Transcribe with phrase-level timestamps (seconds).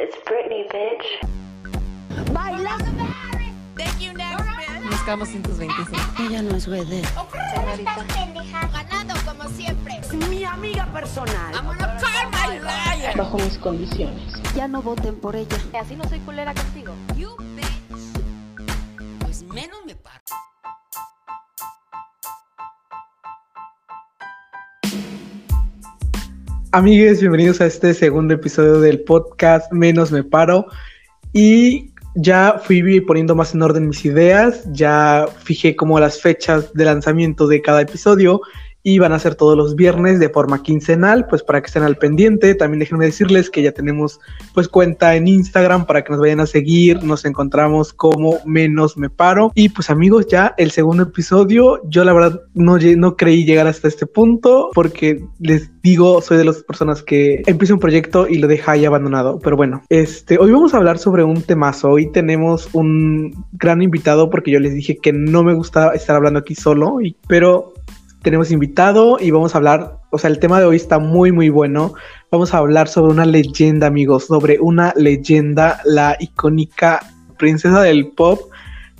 [0.00, 2.32] It's Britney, bitch.
[2.32, 2.78] ¡Baila!
[3.76, 4.90] Thank you, next, bitch.
[4.90, 5.98] Nos quedamos sin tus 25.
[6.20, 7.08] Ella no es vedette.
[7.52, 8.06] Señorita.
[8.72, 9.98] Ganando como siempre.
[9.98, 11.52] Es mi amiga personal.
[11.52, 13.16] I'm gonna call my liar.
[13.16, 14.34] bajo mis condiciones.
[14.54, 15.58] Ya no voten por ella.
[15.80, 16.94] Así no soy culera contigo.
[17.16, 19.18] You bitch.
[19.18, 20.22] Pues menos me paro.
[26.72, 30.66] Amigues, bienvenidos a este segundo episodio del podcast Menos Me Paro.
[31.32, 36.84] Y ya fui poniendo más en orden mis ideas, ya fijé como las fechas de
[36.84, 38.42] lanzamiento de cada episodio
[38.82, 41.96] y van a ser todos los viernes de forma quincenal, pues para que estén al
[41.96, 42.54] pendiente.
[42.54, 44.20] También déjenme decirles que ya tenemos
[44.54, 47.02] pues cuenta en Instagram para que nos vayan a seguir.
[47.02, 49.52] Nos encontramos como menos me paro.
[49.54, 53.88] Y pues amigos, ya el segundo episodio, yo la verdad no, no creí llegar hasta
[53.88, 58.46] este punto porque les digo, soy de las personas que empieza un proyecto y lo
[58.46, 59.38] deja ahí abandonado.
[59.40, 61.90] Pero bueno, este, hoy vamos a hablar sobre un temazo.
[61.90, 66.38] Hoy tenemos un gran invitado porque yo les dije que no me gusta estar hablando
[66.38, 67.74] aquí solo, pero
[68.22, 71.48] tenemos invitado y vamos a hablar, o sea, el tema de hoy está muy, muy
[71.48, 71.94] bueno.
[72.30, 77.00] Vamos a hablar sobre una leyenda, amigos, sobre una leyenda, la icónica
[77.38, 78.40] princesa del pop,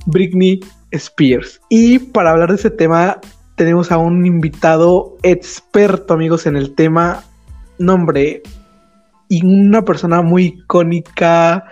[0.06, 0.60] Britney
[0.92, 1.60] Spears.
[1.68, 3.20] Y para hablar de ese tema,
[3.56, 7.24] tenemos a un invitado experto, amigos, en el tema,
[7.78, 8.42] nombre,
[9.28, 11.64] y una persona muy icónica,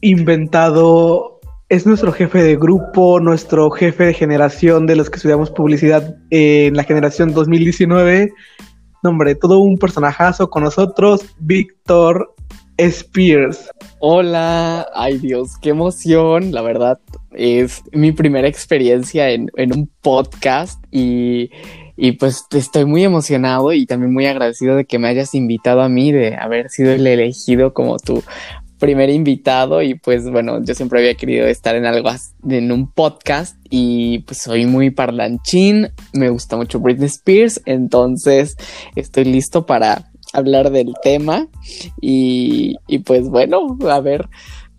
[0.00, 1.37] inventado,
[1.68, 6.74] es nuestro jefe de grupo, nuestro jefe de generación de los que estudiamos publicidad en
[6.74, 8.32] la generación 2019.
[9.02, 12.34] Nombre, todo un personajazo con nosotros, Víctor
[12.78, 13.70] Spears.
[14.00, 17.00] Hola, ay Dios, qué emoción, la verdad
[17.32, 21.50] es mi primera experiencia en, en un podcast y,
[21.96, 25.90] y pues estoy muy emocionado y también muy agradecido de que me hayas invitado a
[25.90, 28.22] mí, de haber sido el elegido como tu
[28.78, 32.10] primer invitado y pues bueno, yo siempre había querido estar en algo
[32.48, 38.56] en un podcast y pues soy muy parlanchín, me gusta mucho Britney Spears, entonces
[38.96, 41.48] estoy listo para hablar del tema
[42.00, 44.28] y, y pues bueno, a ver,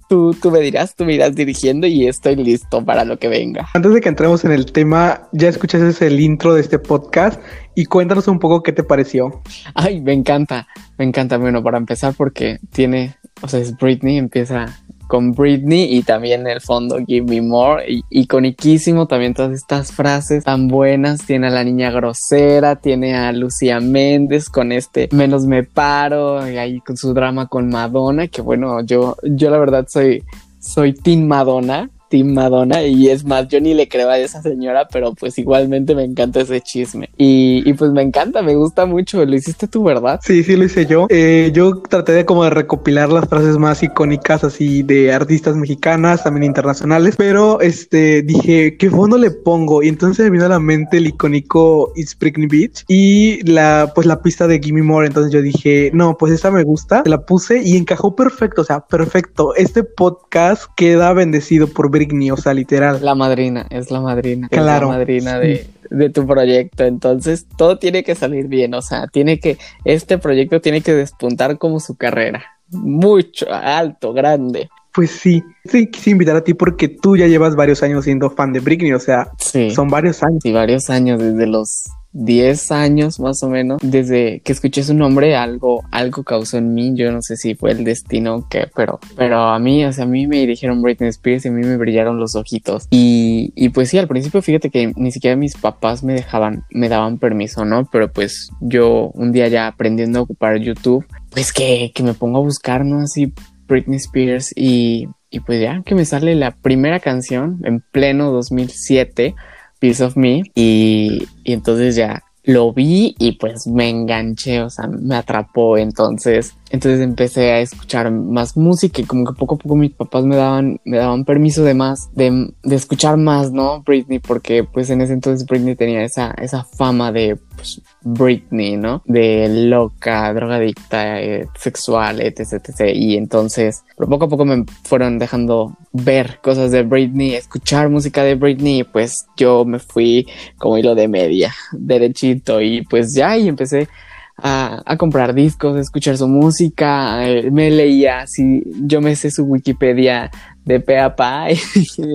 [0.10, 3.70] tú, tú me dirás, tú me irás dirigiendo y estoy listo para lo que venga.
[3.74, 7.40] Antes de que entremos en el tema, ya escuchaste el intro de este podcast
[7.76, 9.42] y cuéntanos un poco qué te pareció.
[9.76, 10.68] Ay, me encanta,
[10.98, 11.38] me encanta.
[11.38, 14.78] Bueno, para empezar porque tiene, o sea, es Britney, empieza
[15.10, 19.92] con Britney y también en el fondo Give Me More, y, iconiquísimo también todas estas
[19.92, 25.46] frases tan buenas, tiene a la niña grosera, tiene a Lucía Méndez con este Menos
[25.46, 29.88] me paro, y ahí con su drama con Madonna, que bueno, yo, yo la verdad
[29.90, 30.24] soy,
[30.60, 34.88] soy Team Madonna, Team Madonna, y es más, yo ni le creo a esa señora,
[34.92, 37.10] pero pues igualmente me encanta ese chisme.
[37.18, 40.20] Y, y pues me encanta, me gusta mucho, lo hiciste tú, ¿verdad?
[40.24, 41.08] Sí, sí lo hice yo.
[41.10, 46.24] Eh, yo traté de como de recopilar las frases más icónicas así de artistas mexicanas,
[46.24, 49.84] también internacionales, pero este dije, ¿qué fondo le pongo?
[49.84, 54.08] Y entonces me vino a la mente el icónico It's Britney Beach y la pues
[54.08, 57.62] la pista de Gimme More, entonces yo dije, no, pues esta me gusta, la puse
[57.64, 59.56] y encajó perfecto, o sea, perfecto.
[59.56, 63.00] Este podcast queda bendecido por Britney, o sea, literal.
[63.04, 64.48] La madrina, es la madrina.
[64.50, 66.86] es Claro, la madrina de, de tu proyecto.
[66.86, 68.74] Entonces, todo tiene que salir bien.
[68.74, 72.44] O sea, tiene que, este proyecto tiene que despuntar como su carrera.
[72.70, 74.70] Mucho, alto, grande.
[74.94, 78.54] Pues sí, sí quise invitar a ti porque tú ya llevas varios años siendo fan
[78.54, 79.70] de Britney, o sea, Sí.
[79.72, 80.40] son varios años.
[80.42, 85.36] Sí, varios años, desde los 10 años más o menos, desde que escuché su nombre,
[85.36, 89.00] algo, algo causó en mí, yo no sé si fue el destino o qué, pero,
[89.16, 91.78] pero a mí, o sea, a mí me dirigieron Britney Spears y a mí me
[91.78, 92.88] brillaron los ojitos.
[92.90, 96.90] Y, y pues sí, al principio fíjate que ni siquiera mis papás me dejaban, me
[96.90, 97.88] daban permiso, ¿no?
[97.92, 102.40] Pero pues yo un día ya aprendiendo a ocupar YouTube, pues que, que me pongo
[102.40, 103.02] a buscar, ¿no?
[103.02, 103.34] Así
[103.68, 109.36] Britney Spears y, y pues ya que me sale la primera canción en pleno 2007
[109.80, 114.88] Piece of Me y, y entonces ya lo vi y pues me enganché, o sea,
[114.88, 119.76] me atrapó, entonces, entonces empecé a escuchar más música y como que poco a poco
[119.76, 123.84] mis papás me daban, me daban permiso de más, de, de escuchar más, ¿no?
[123.84, 129.04] Britney, porque pues en ese entonces Britney tenía esa, esa fama de pues, Britney, ¿no?
[129.06, 132.92] De loca, drogadicta, eh, sexual, etc.
[132.94, 138.36] Y entonces, poco a poco me fueron dejando ver cosas de Britney, escuchar música de
[138.36, 140.26] Britney, y pues yo me fui
[140.58, 143.90] como hilo de media, derechito, y pues ya, y empecé
[144.38, 149.32] a, a comprar discos, a escuchar su música, eh, me leía así, yo me sé
[149.32, 150.32] su Wikipedia
[150.64, 151.58] de pe a pa, y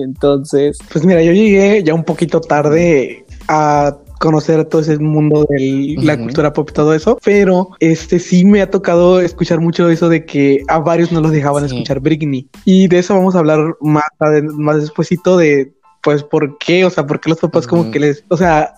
[0.01, 5.95] entonces, Pues mira, yo llegué ya un poquito tarde a conocer todo ese mundo de
[6.01, 10.09] la cultura pop y todo eso, pero este sí me ha tocado escuchar mucho eso
[10.09, 11.75] de que a varios no los dejaban Sí.
[11.75, 12.47] escuchar Britney.
[12.63, 14.05] Y de eso vamos a hablar más,
[14.53, 16.85] más despuesito de, pues, ¿por qué?
[16.85, 18.73] O sea, ¿por qué los papás como que les, o sea,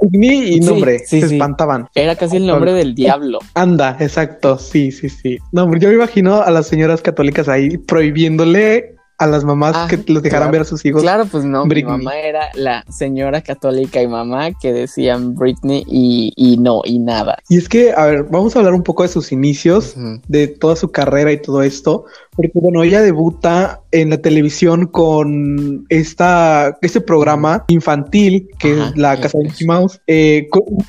[0.00, 1.88] Britney y nombre, sí, se espantaban.
[1.94, 3.40] Era casi el nombre del diablo.
[3.54, 5.38] Anda, exacto, sí, sí, sí.
[5.52, 9.96] No, yo me imagino a las señoras católicas ahí prohibiéndole a las mamás Ah, que
[10.12, 10.52] los dejaran claro.
[10.52, 11.02] ver a sus hijos.
[11.02, 16.32] Claro, pues no, mi mamá era la señora católica y mamá que decían Britney y,
[16.36, 17.38] y no, y nada.
[17.48, 19.94] Y es que, a ver, vamos a hablar un poco de sus inicios,
[20.28, 22.04] de toda su carrera y todo esto,
[22.38, 28.96] porque bueno, ella debuta en la televisión con esta, este programa infantil que Ajá, es
[28.96, 29.44] la Casa de.
[29.44, 30.46] Mickey Mouse, eh,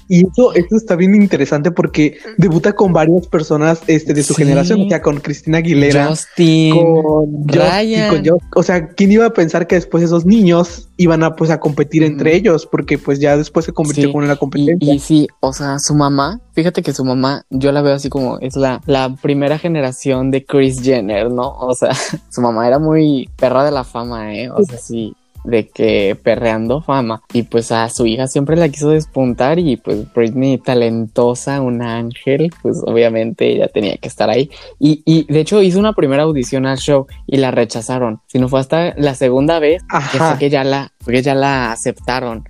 [0.08, 4.44] y eso, esto está bien interesante porque debuta con varias personas este, de su Sí.
[4.44, 6.08] generación, o sea, con Cristina Aguilera.
[6.10, 8.10] Justin, con Ryan.
[8.12, 11.36] Just- y con o sea, ¿quién iba a pensar que después esos niños iban a
[11.36, 12.68] pues a competir entre ellos?
[12.68, 14.94] Porque pues ya después se convirtió Sí, como en la Y, competencia.
[14.94, 18.38] y sí, o sea, su mamá, fíjate que su mamá, yo la veo así como
[18.40, 21.50] es la, la primera generación de Chris Jenner, ¿no?
[21.58, 21.92] O sea,
[22.30, 24.50] su mamá era muy perra de la fama, ¿eh?
[24.52, 25.16] O sea, sí,
[25.50, 27.22] de que perreando fama.
[27.34, 32.52] Y pues a su hija siempre la quiso despuntar y pues Britney talentosa, un ángel,
[32.62, 34.50] pues obviamente ella tenía que estar ahí.
[34.80, 38.22] Y, y de hecho hizo una primera audición al show y la rechazaron.
[38.28, 41.36] Si no fue hasta la segunda vez que fue que ya la, fue que ya
[41.36, 42.46] la aceptaron.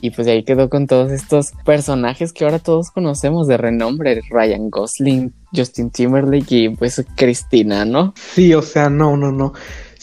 [0.00, 4.20] Y pues de ahí quedó con todos estos personajes que ahora todos conocemos de renombre,
[4.30, 8.12] Ryan Gosling, Justin Timberlake y pues Cristina, ¿no?
[8.16, 9.52] Sí, o sea, no, no, no.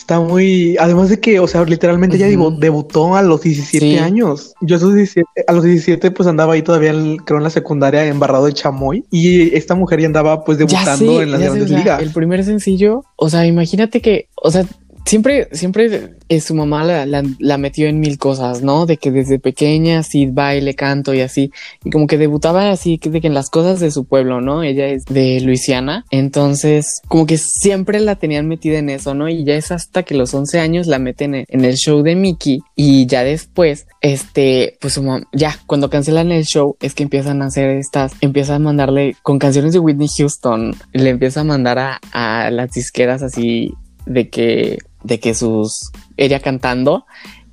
[0.10, 0.76] Está muy.
[0.80, 2.50] Además de que, o sea, literalmente ella Ujú.
[2.56, 3.98] debu- debutó a los 17 Sí.
[4.00, 4.56] años.
[4.60, 7.52] Yo a, esos 17 a los 17, pues andaba ahí todavía, en- creo, en la
[7.52, 9.06] secundaria, embarrado de chamoy.
[9.12, 12.02] Y esta mujer ya andaba, pues, debutando sé, en las sé, grandes o sea, ligas.
[12.02, 14.66] El primer sencillo, o sea, imagínate que, o sea,
[15.06, 18.86] siempre, siempre eh, su mamá la, metió en mil cosas, ¿no?
[18.86, 21.52] De que desde pequeña sí baile, canto y así,
[21.84, 24.64] y como que debutaba así, de que en las cosas de su pueblo, ¿no?
[24.64, 29.30] Ella es de Luisiana, entonces como que siempre la tenían metida en eso, ¿no?
[29.30, 32.60] Y ya es hasta que los 11 años la meten en, el show de Mickey
[32.76, 37.42] y ya después, este, pues su mam- ya cuando cancelan el show es que empiezan
[37.42, 41.80] a hacer estas, empiezan a mandarle con canciones de Whitney Houston, le empieza a mandar
[41.80, 43.74] a, a las disqueras así
[44.06, 47.06] de que, de que sus, ella cantando.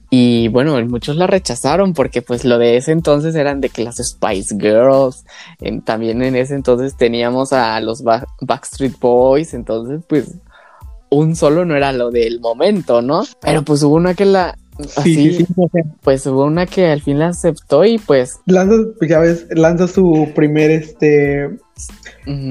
[0.08, 3.96] Y bueno, muchos la rechazaron porque pues lo de ese entonces eran de que las
[3.96, 5.24] Spice Girls,
[5.60, 10.32] en- también en ese entonces teníamos a los Ba- Backstreet Boys, entonces pues
[11.10, 13.24] un solo no era lo del momento, ¿no?
[13.40, 14.56] Pero pues hubo una que la...
[14.78, 15.46] Sí, así, sí,
[16.02, 18.38] Pues hubo una que al fin la aceptó y pues...
[18.46, 18.74] lanza,
[19.08, 21.48] ya ves, lanza su primer, este,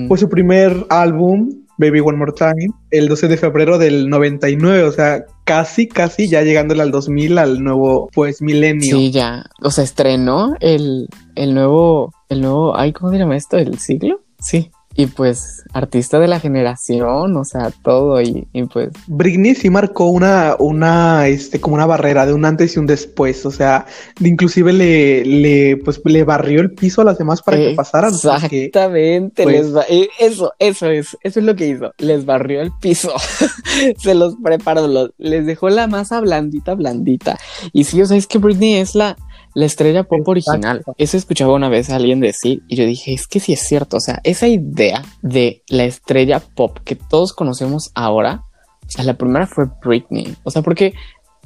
[0.08, 4.92] pues su primer álbum, Baby One More Time, el 12 de febrero del 99, o
[4.92, 8.98] sea, casi, casi ya llegándole al 2000, al nuevo, pues, milenio.
[8.98, 9.46] Sí, ya.
[9.62, 13.58] O sea, estrenó el, el nuevo, el nuevo, ay, ¿cómo se llama esto?
[13.58, 14.22] ¿El siglo?
[14.40, 14.72] Sí.
[14.98, 18.22] Y pues, artista de la generación, o sea, todo.
[18.22, 22.76] Y, y pues, Britney sí marcó una, una, este, como una barrera de un antes
[22.76, 23.86] y un después, o sea,
[24.22, 28.12] inclusive le, le, pues, le barrió el piso a las demás para que pasaran.
[28.12, 29.44] porque- Exactamente.
[29.44, 31.94] pues- les ba- eh, eso, eso es, eso es lo que hizo.
[31.98, 33.12] Les barrió el piso.
[33.98, 37.38] Se los preparó, los- les dejó la masa blandita, blandita.
[37.74, 39.18] Y sí, o sea, es que Britney es la,
[39.56, 40.84] la estrella pop original.
[40.98, 43.98] Eso escuchaba una vez a alguien decir y yo dije, es que sí es cierto.
[43.98, 48.44] O sea, esa idea de la estrella pop que todos conocemos ahora,
[48.86, 50.36] o sea, la primera fue Britney.
[50.44, 50.94] O sea, porque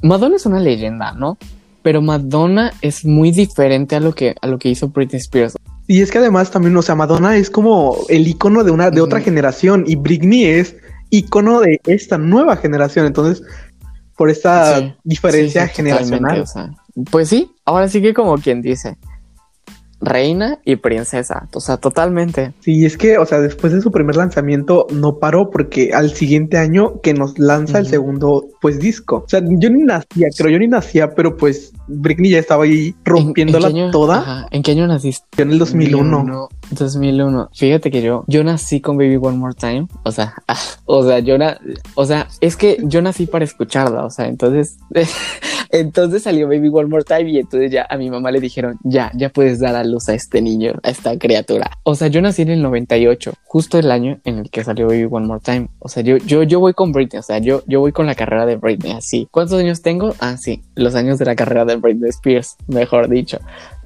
[0.02, 1.38] Madonna es una leyenda, ¿no?
[1.82, 5.54] Pero Madonna es muy diferente a lo que, a lo que hizo Britney Spears.
[5.86, 9.00] Y es que además también, o sea, Madonna es como el icono de una, de
[9.00, 10.76] otra generación y Britney es
[11.10, 13.06] icono de esta nueva generación.
[13.06, 13.42] Entonces,
[14.16, 16.40] por esta Sí, diferencia Sí, sí, totalmente, generacional.
[16.42, 16.70] o sea,
[17.10, 18.96] pues sí, ahora sí que como quien dice,
[20.02, 22.54] reina y princesa, o sea, totalmente.
[22.60, 26.56] Sí, es que, o sea, después de su primer lanzamiento no paró porque al siguiente
[26.56, 29.24] año que nos lanza el segundo, pues, disco.
[29.26, 32.88] O sea, yo ni nacía, creo, yo ni nacía, pero pues Britney ya estaba ahí
[32.88, 35.26] ¿En- rompiéndola en año- toda ajá, ¿En qué año naciste?
[35.36, 36.16] yo en el 2001.
[36.16, 36.48] 2001.
[37.54, 39.86] Fíjate que yo, yo nací con Baby One More Time.
[40.04, 40.34] O sea,
[40.86, 41.58] o sea, yo na-
[41.94, 44.04] o sea, es que yo nací para escucharla.
[44.04, 44.78] O sea, entonces,
[45.70, 49.10] entonces salió Baby One More Time y entonces ya a mi mamá le dijeron, ya,
[49.14, 51.70] ya puedes dar a luz a este niño, a esta criatura.
[51.84, 55.06] O sea, yo nací en el 98, justo el año en el que salió Baby
[55.10, 55.68] One More Time.
[55.78, 57.18] O sea, yo, yo, yo voy con Britney.
[57.20, 59.28] O sea, yo, yo voy con la carrera de Britney así.
[59.30, 60.14] ¿Cuántos años tengo?
[60.20, 63.38] Ah, sí, los años de la carrera de Britney Spears, mejor dicho.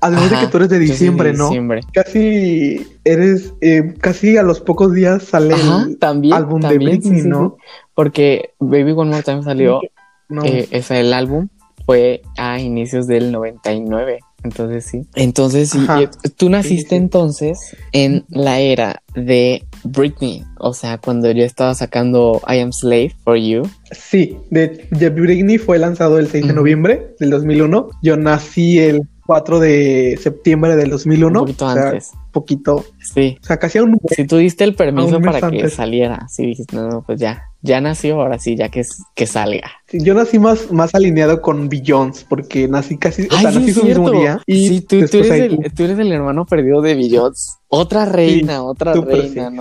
[0.04, 1.46] Además de que tú eres de diciembre, ¿no?
[1.48, 1.80] diciembre.
[1.92, 7.00] Casi eres, eh, casi a los pocos días sale Ajá, el también, álbum de Britney,
[7.16, 7.56] sí, sí, ¿no?
[7.58, 7.64] sí.
[7.94, 9.80] Porque Baby One More Time salió,
[10.28, 10.44] No.
[10.44, 11.48] eh, ese el álbum
[11.86, 14.18] fue a inicios del 99.
[14.42, 15.06] Entonces sí.
[15.14, 15.78] Entonces sí.
[15.88, 16.00] Ajá.
[16.36, 20.44] Tú naciste entonces en la era de Britney.
[20.58, 23.62] O sea, cuando yo estaba sacando I Am Slave for You.
[23.92, 27.88] Sí, de, de Britney fue lanzado el 6 de noviembre del 2001.
[28.02, 31.40] Yo nací el 4 de septiembre del 2001.
[31.40, 32.12] Un poquito o sea, antes.
[32.32, 32.84] poquito.
[33.00, 33.38] Sí.
[33.42, 35.74] O sea, casi a un Si tú diste el permiso para que antes.
[35.74, 36.26] saliera.
[36.28, 37.44] Sí, dijiste, no, no, pues ya.
[37.62, 38.82] Ya nació, ahora sí, ya que,
[39.14, 39.70] que salga.
[39.86, 43.72] Sí, Yo nací más, más alineado con Billions porque nací casi, o sea, sí, nací
[43.72, 44.40] su mismo día.
[44.46, 47.58] Y sí, tú, eres el, tú eres el hermano perdido de Billots.
[47.68, 49.56] Otra reina, otra reina, sí.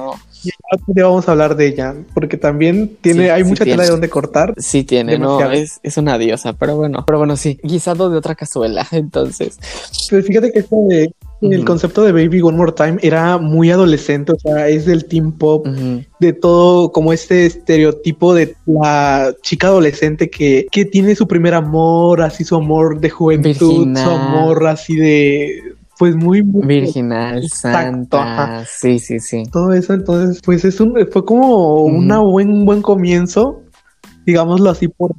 [0.88, 3.90] Día vamos a hablar de ella porque también tiene, Sí, hay sí mucha tela de
[3.90, 4.54] donde cortar.
[4.58, 5.52] Sí tiene, Demasiado.
[5.52, 9.58] no, es, es una diosa, pero bueno, pero bueno, sí, guisado de otra cazuela, entonces.
[10.10, 11.14] Pero fíjate que esto de
[11.52, 15.32] el concepto de Baby One More Time era muy adolescente, o sea, es del teen
[15.34, 21.54] pop, de todo como este estereotipo de la chica adolescente que, que tiene su primer
[21.54, 28.18] amor, así su amor de juventud, su amor así de, pues muy, muy Virginal, Exacto,
[28.18, 29.44] santa, sí, sí, sí.
[29.50, 31.96] todo eso, entonces, pues es un, fue como Ujú.
[31.96, 33.62] una buen, buen comienzo,
[34.26, 35.12] digámoslo así, por,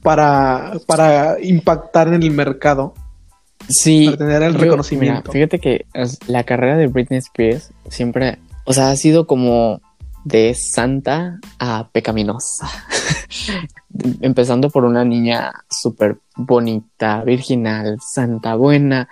[0.00, 2.94] para, para impactar en el mercado,
[3.68, 5.32] Sí, para tener el yo- reconocimiento.
[5.32, 5.86] mira, fíjate que
[6.28, 9.80] la carrera de Britney Spears siempre, o sea, ha sido como
[10.24, 12.68] de santa a pecaminosa.
[14.20, 19.08] Empezando por una niña súper bonita, virginal, santa, buena.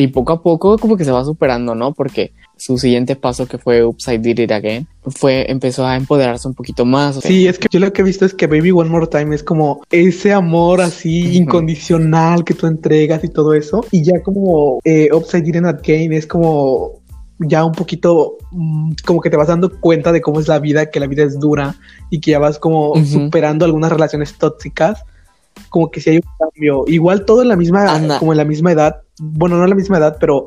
[0.00, 1.92] Y poco a poco como que se va superando, ¿no?
[1.92, 6.54] Porque su siguiente paso que fue I Did It Again, fue, empezó a empoderarse un
[6.54, 7.18] poquito más.
[7.18, 9.06] o sea, Sí, es que yo lo que he visto es que Baby One More
[9.06, 13.84] Time es como ese amor así incondicional que tú entregas y todo eso.
[13.90, 17.00] Y ya como eh, Upside Down Again es como
[17.38, 20.90] ya un poquito mm, como que te vas dando cuenta de cómo es la vida,
[20.90, 21.74] que la vida es dura
[22.10, 25.04] y que ya vas como superando algunas relaciones tóxicas.
[25.68, 26.84] Como que si hay un cambio.
[26.86, 28.18] Igual todo en la misma, Anda.
[28.18, 29.02] como en la misma edad.
[29.20, 30.46] Bueno, no en la misma edad, pero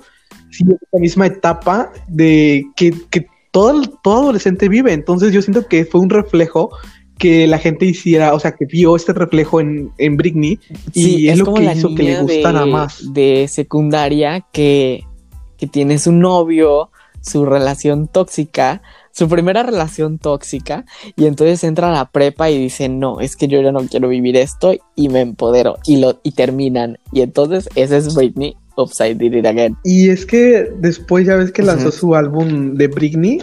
[0.51, 4.93] sí en la misma etapa de que, que todo, todo adolescente vive.
[4.93, 6.71] Entonces yo siento que fue un reflejo
[7.17, 10.59] que la gente hiciera, o sea, que vio este reflejo en, en Britney
[10.93, 13.13] y es, lo como que la hizo que le gustara de- más.
[13.13, 15.03] De secundaria que,
[15.57, 16.89] que tiene su novio,
[17.23, 22.89] su relación tóxica, su primera relación tóxica, y entonces entra a la prepa y dice,
[22.89, 26.31] no, es que yo ya no quiero vivir esto, y me empodero, y lo, y
[26.31, 26.99] terminan.
[27.11, 29.77] Y entonces ese es Britney, Upside Did It Again.
[29.83, 33.41] Y es que después ya ves que lanzó su álbum de Britney,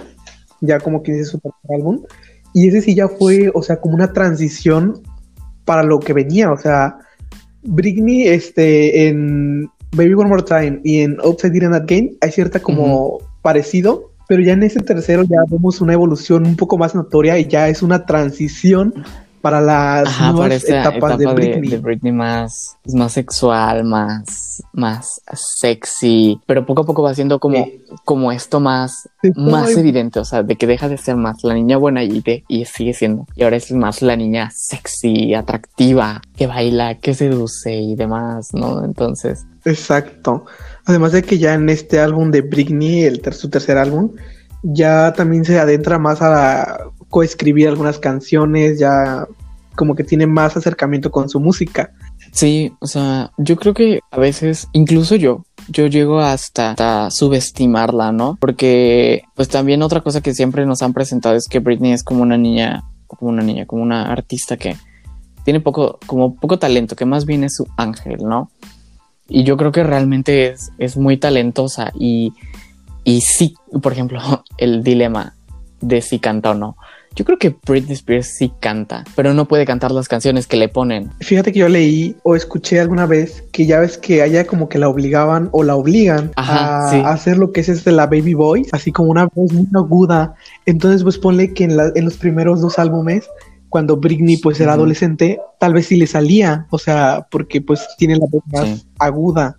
[0.60, 1.40] ya como que dice su
[1.74, 2.02] álbum,
[2.52, 5.00] y ese sí ya fue, o sea, como una transición
[5.64, 6.98] para lo que venía, o sea,
[7.62, 13.18] Britney, este, en Baby One More Time y en Upside Down Again hay cierta como
[13.42, 17.46] parecido, pero ya en ese tercero ya vemos una evolución un poco más notoria y
[17.46, 19.04] ya es una transición
[19.40, 21.70] para las Ajá, etapas etapa de Britney.
[21.70, 27.64] de Britney más, más sexual, más, más sexy, pero poco a poco va siendo como,
[27.64, 27.82] Sí.
[28.04, 31.54] como esto más, Sí, más evidente, o sea, de que deja de ser más la
[31.54, 36.20] niña buena y, de, y sigue siendo, y ahora es más la niña sexy, atractiva,
[36.36, 38.84] que baila, que seduce y demás, ¿no?
[38.84, 40.46] Entonces, Exacto.
[40.86, 44.10] Además de que ya en este álbum de Britney, el ter- su tercer álbum,
[44.62, 46.78] ya también se adentra más a
[47.10, 49.26] coescribir algunas canciones, ya
[49.76, 51.92] como que tiene más acercamiento con su música.
[52.32, 58.12] sí, o sea, yo creo que a veces, incluso yo, yo llego hasta, hasta subestimarla,
[58.12, 58.36] ¿no?
[58.40, 62.22] Porque, pues también otra cosa que siempre nos han presentado es que Britney es como
[62.22, 64.76] una niña, como una niña, como una artista que
[65.44, 68.50] tiene poco, como poco talento, que más bien es su ángel, ¿no?
[69.28, 72.32] Y yo creo que realmente es, es muy talentosa y,
[73.04, 74.20] y sí, por ejemplo,
[74.58, 75.34] el dilema
[75.80, 76.76] de si canta o no.
[77.16, 80.68] Yo creo que Britney Spears sí canta, pero no puede cantar las canciones que le
[80.68, 81.10] ponen.
[81.20, 84.68] Fíjate que yo leí o escuché alguna vez que ya ves que a ella como
[84.68, 87.02] que la obligaban o la obligan Ajá, a, sí.
[87.04, 90.34] hacer lo que es este, la baby voice, así como una voz muy aguda.
[90.66, 93.28] Entonces pues ponle que en, la- en los primeros dos álbumes,
[93.68, 98.16] cuando Britney pues era adolescente, tal vez sí le salía, o sea, porque pues tiene
[98.16, 98.86] la voz más Sí.
[98.98, 99.56] aguda.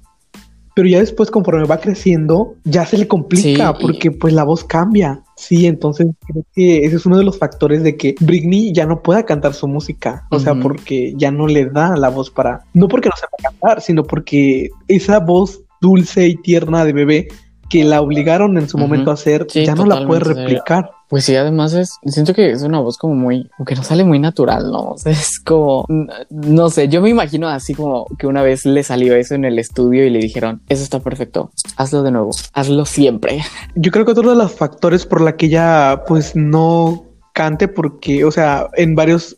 [0.74, 4.44] Pero ya después conforme va creciendo, ya se le complica Sí, y- porque pues la
[4.44, 5.22] voz cambia.
[5.36, 9.02] Sí, entonces creo que ese es uno de los factores de que Britney ya no
[9.02, 10.28] pueda cantar su música.
[10.32, 12.62] O sea, porque ya no le da la voz para...
[12.74, 17.28] No porque no sepa cantar, sino porque esa voz dulce y tierna de bebé
[17.70, 20.92] que la obligaron en su momento a hacer, Sí, ya no la puede replicar.
[21.12, 24.18] Pues sí, además es, siento que es una voz como muy, que no sale muy
[24.18, 24.92] natural, ¿no?
[24.92, 25.86] O sea, es como,
[26.30, 29.60] no sé, yo me imagino así como que una vez le salió eso en el
[29.60, 33.44] estudio y le dijeron, eso está perfecto, hazlo de nuevo, hazlo siempre.
[33.76, 37.04] Yo creo que otro de los factores por la que ella pues no
[37.34, 39.36] cante porque, o sea, en varias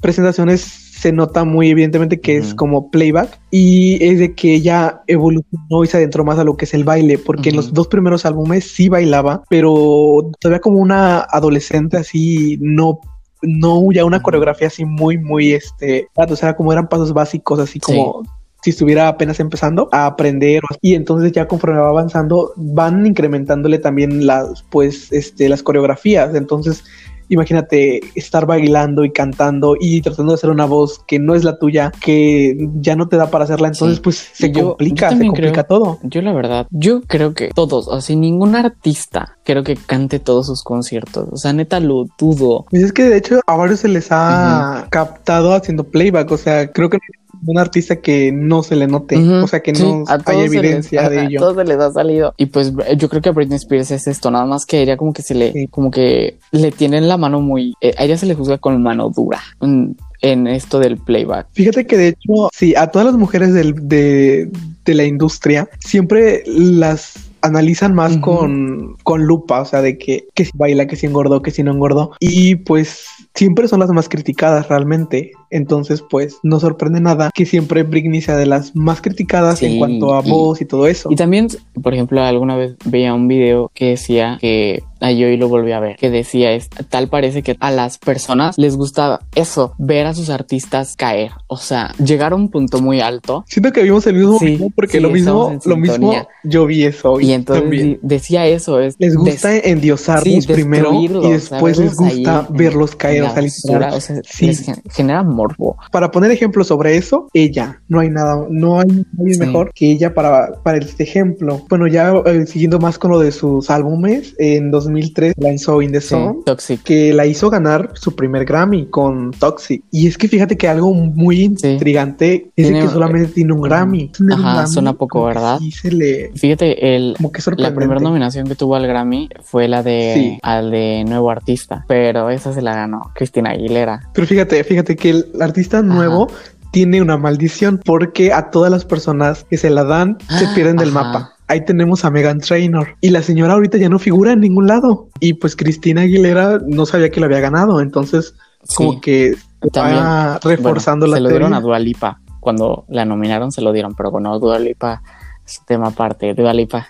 [0.00, 2.56] presentaciones se nota muy evidentemente que es Ujú.
[2.56, 6.64] como playback y es de que ella evolucionó y se adentró más a lo que
[6.64, 11.20] es el baile, porque en los dos primeros álbumes sí bailaba, pero todavía como una
[11.20, 13.00] adolescente así, no
[13.42, 14.24] no ya una Ujú.
[14.24, 18.22] coreografía así muy muy este, o sea, como eran pasos básicos así como
[18.62, 24.26] si estuviera apenas empezando a aprender y entonces ya conforme va avanzando van incrementándole también
[24.26, 26.82] las pues este las coreografías entonces
[27.28, 31.58] imagínate estar bailando y cantando y tratando de hacer una voz que no es la
[31.58, 34.02] tuya que ya no te da para hacerla entonces Sí.
[34.02, 37.48] pues se yo- complica yo se complica creo- todo Yo la verdad, yo creo que
[37.54, 41.28] todos, o sea, ningún artista creo que cante todos sus conciertos.
[41.30, 42.66] O sea, neta lo dudo.
[42.70, 46.70] pues es que de hecho a varios se les ha captado haciendo playback o sea
[46.72, 46.98] creo que
[47.44, 51.08] un artista que no se le note o sea que no a hay les- evidencia
[51.08, 52.34] de a ello todos se les ha salido.
[52.36, 54.96] Y pues yo creo que a Britney Spears es esto, nada más que a ella
[54.96, 55.66] como que se le, Sí.
[55.68, 59.10] como que le tienen la mano muy, eh, a ella se le juzga con mano
[59.10, 61.48] dura en, en esto del playback.
[61.52, 64.50] Fíjate que de hecho, sí, a todas las mujeres del- de,
[64.84, 70.44] de la industria siempre las analizan más con, con lupa, o sea, de que, que
[70.46, 72.10] si baila, que si engordó, que si no engordó.
[72.18, 75.30] Y pues siempre son las más criticadas realmente.
[75.50, 79.78] Entonces, pues no sorprende nada que siempre Britney sea de las más criticadas Sí, en
[79.78, 81.08] cuanto a y- voz y todo eso.
[81.10, 81.48] Y también,
[81.82, 85.72] por ejemplo, alguna vez veía un video que decía que a yo y lo volví
[85.72, 90.06] a ver, que decía es tal parece que a las personas les gusta eso, ver
[90.06, 94.06] a sus artistas caer, o sea, llegar a un punto muy alto Siento que vimos
[94.06, 96.12] el mismo Sí, video porque sí, lo mismo, lo mismo
[96.44, 97.98] yo vi eso y entonces también.
[98.00, 103.24] decía eso, es Les gusta endiosarlos sí, primero y después les ahí gusta verlos caer,
[103.24, 103.94] o sea, basura, literal.
[103.94, 104.46] o sea, Sí.
[104.46, 105.76] les gen- genera morbo.
[105.92, 109.40] Para poner ejemplos sobre eso, ella, no hay nada, no hay nadie Sí.
[109.40, 111.62] mejor que ella para, para este ejemplo.
[111.68, 116.00] Bueno, ya eh, siguiendo más con lo de sus álbumes, en 2003 lanzó In the
[116.00, 116.82] Sí, Zone, Toxic.
[116.82, 119.82] que la hizo ganar su primer Grammy con Toxic.
[119.90, 124.10] Y es que fíjate que algo muy intrigante es Tiene- que solamente tiene un Grammy.
[124.20, 125.58] Un Ajá, Grammy, suena poco, ¿verdad?
[125.58, 126.30] Sí, se le...
[126.34, 130.70] Fíjate, el, Como que La primera nominación que tuvo al Grammy fue la de al
[130.70, 134.08] de nuevo artista, pero esa se la ganó Cristina Aguilera.
[134.12, 136.28] Pero fíjate, fíjate que el artista nuevo
[136.72, 140.76] tiene una maldición porque a todas las personas que se la dan se Ah, pierden
[140.76, 141.02] del ajá.
[141.04, 141.32] mapa.
[141.48, 145.08] Ahí tenemos a Megan Trainor y la señora ahorita ya no figura en ningún lado.
[145.20, 148.34] Y pues Cristina Aguilera no sabía que lo había ganado, entonces
[148.74, 149.36] como que
[149.76, 152.20] va reforzando Bueno, la se lo dieron a Dua Lipa.
[152.40, 155.02] Cuando la nominaron se lo dieron, pero bueno, Dua Lipa
[155.46, 156.34] es tema aparte.
[156.34, 156.86] Dua Lipa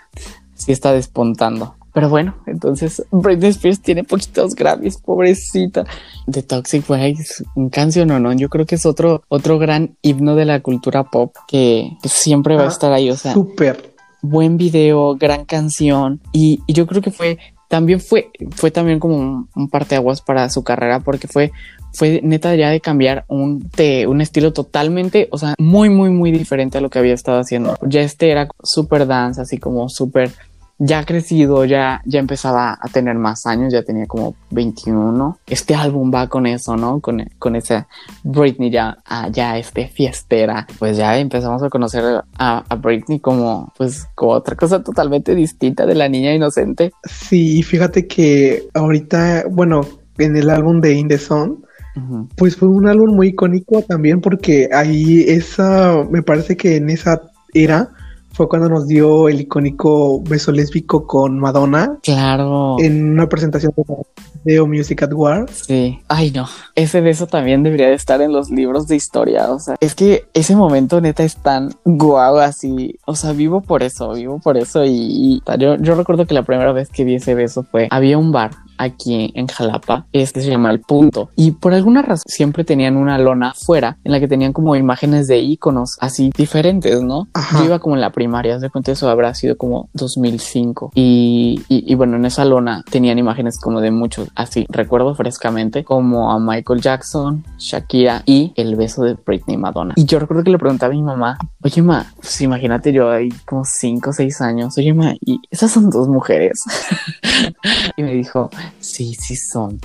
[0.55, 1.77] sí está despuntando.
[1.97, 5.87] Pero bueno, entonces Britney Spears tiene poquitos Grammys, pobrecita.
[6.31, 7.15] The Toxic fue
[7.55, 11.05] un canción o no, yo creo que es otro, otro gran himno de la cultura
[11.05, 13.09] pop que siempre va a Ah, estar ahí.
[13.11, 13.95] O sea, Súper.
[14.21, 19.17] buen video, gran canción y, y yo creo que fue también fue fue también como
[19.17, 21.51] un, un parteaguas para su carrera porque fue
[21.95, 26.31] fue neta ya de cambiar un de un estilo totalmente, o sea, muy muy muy
[26.31, 27.79] diferente a lo que había estado haciendo.
[27.89, 30.31] Ya este era super dance, así como súper
[30.79, 35.39] ya crecido, ya, ya empezaba a tener más años, ya tenía como 21.
[35.47, 37.01] Este álbum va con eso, ¿no?
[37.01, 37.89] Con, con esa
[38.23, 40.67] Britney ya, ah, ya este fiestera.
[40.79, 45.87] Pues ya empezamos a conocer a, a Britney como, pues, como otra cosa totalmente distinta
[45.87, 46.93] de la niña inocente.
[47.05, 49.83] Sí, fíjate que ahorita, bueno,
[50.19, 51.57] en el álbum de In the Zone.
[52.37, 57.23] Pues fue un álbum muy icónico también porque ahí esa, me parece que en esa
[57.55, 57.89] era
[58.37, 62.77] fue cuando nos dio el icónico beso lésbico con Madonna Claro.
[62.79, 63.85] en una presentación de
[64.45, 65.47] Video Music at War.
[65.51, 65.99] Sí.
[66.09, 66.47] Ay, no.
[66.75, 69.51] Ese beso también debería de estar en los libros de historia.
[69.51, 72.99] O sea, es que ese momento neta es tan guau así.
[73.07, 74.85] O sea, vivo por eso, vivo por eso.
[74.85, 78.19] Y, y yo, yo recuerdo que la primera vez que vi ese beso fue, había
[78.19, 81.31] un bar aquí en Jalapa, este se llama El Punto.
[81.37, 85.27] Y por alguna razón siempre tenían una lona fuera en la que tenían como imágenes
[85.27, 87.29] de iconos así diferentes, ¿no?
[87.33, 87.59] Ajá.
[87.59, 90.93] Yo iba como en la primaria, de cuenta eso habrá sido como 2005.
[90.95, 95.85] Y, y, y bueno, en esa lona tenían imágenes como de muchos, así recuerdo frescamente,
[95.85, 99.95] como a Michael Jackson, Shakira y el beso de Britney Madonna.
[99.97, 103.29] Y yo recuerdo que le preguntaba a mi mamá, oye, ma, pues imagínate yo ahí
[103.45, 106.63] como 5 o 6 años, oye, ma, y esas son dos mujeres.
[107.97, 109.81] y me dijo, sí, sí son.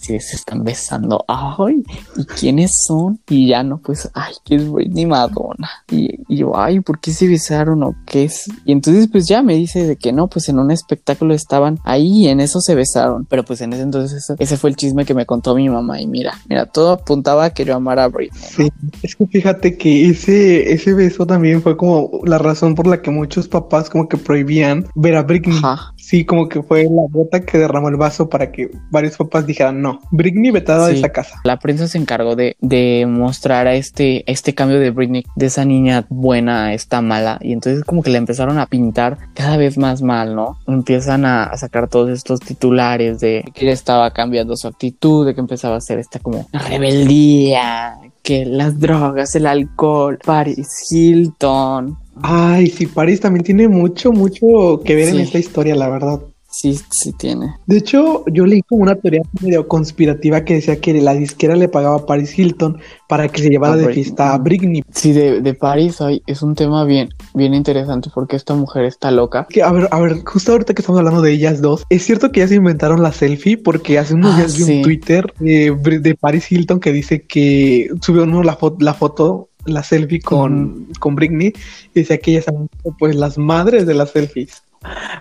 [0.00, 1.24] Sí, se están besando.
[1.28, 1.84] Ay,
[2.16, 3.20] ¿y quiénes son?
[3.28, 5.68] Y ya no, pues, ay, que es Britney Madonna.
[5.90, 8.48] Y, y yo, ay, ¿por qué se besaron o qué es?
[8.64, 12.24] Y entonces, pues ya me dice de que no, pues en un espectáculo estaban ahí
[12.24, 13.26] y en eso se besaron.
[13.26, 16.00] Pero pues en ese entonces, ese, fue el chisme que me contó mi mamá.
[16.00, 18.40] Y mira, mira, todo apuntaba a que yo amara a Britney.
[18.40, 18.64] ¿no?
[18.64, 18.72] Sí,
[19.02, 23.10] es que fíjate que ese, ese beso también fue como la razón por la que
[23.10, 25.58] muchos papás como que prohibían ver a Britney.
[25.58, 25.92] Ajá.
[26.10, 29.80] Sí, como que fue la gota que derramó el vaso para que varios papás dijeran,
[29.80, 31.40] no, Britney vetada de esa casa.
[31.44, 35.64] La prensa se encargó de, de mostrar a este, este cambio de Britney, de esa
[35.64, 39.78] niña buena a esta mala, y entonces como que la empezaron a pintar cada vez
[39.78, 40.58] más mal, ¿no?
[40.66, 45.36] Empiezan a, a sacar todos estos titulares de que ella estaba cambiando su actitud, de
[45.36, 51.98] que empezaba a hacer esta como rebeldía, que las drogas, el alcohol, Paris Hilton.
[52.22, 56.20] Ay, sí, Paris también tiene mucho, mucho que ver en esta historia, la verdad.
[56.52, 57.54] Sí, sí tiene.
[57.66, 61.68] De hecho, yo leí como una teoría medio conspirativa que decía que la disquera le
[61.68, 64.04] pagaba a Paris Hilton para que se llevara A de Britney.
[64.04, 64.82] fiesta a Britney.
[64.92, 69.12] Sí, de, de Paris ay, es un tema bien, bien interesante porque esta mujer está
[69.12, 69.46] loca.
[69.48, 72.32] Que, a ver, a ver, justo ahorita que estamos hablando de ellas dos, es cierto
[72.32, 74.76] que ya se inventaron la selfie porque hace unos Ah, días vi sí.
[74.78, 79.49] un Twitter de, de Paris Hilton que dice que subió uno la, fo- la foto,
[79.66, 81.52] la selfie con, con Britney
[81.94, 82.68] y decía que ellas son
[82.98, 84.62] pues las madres de las selfies.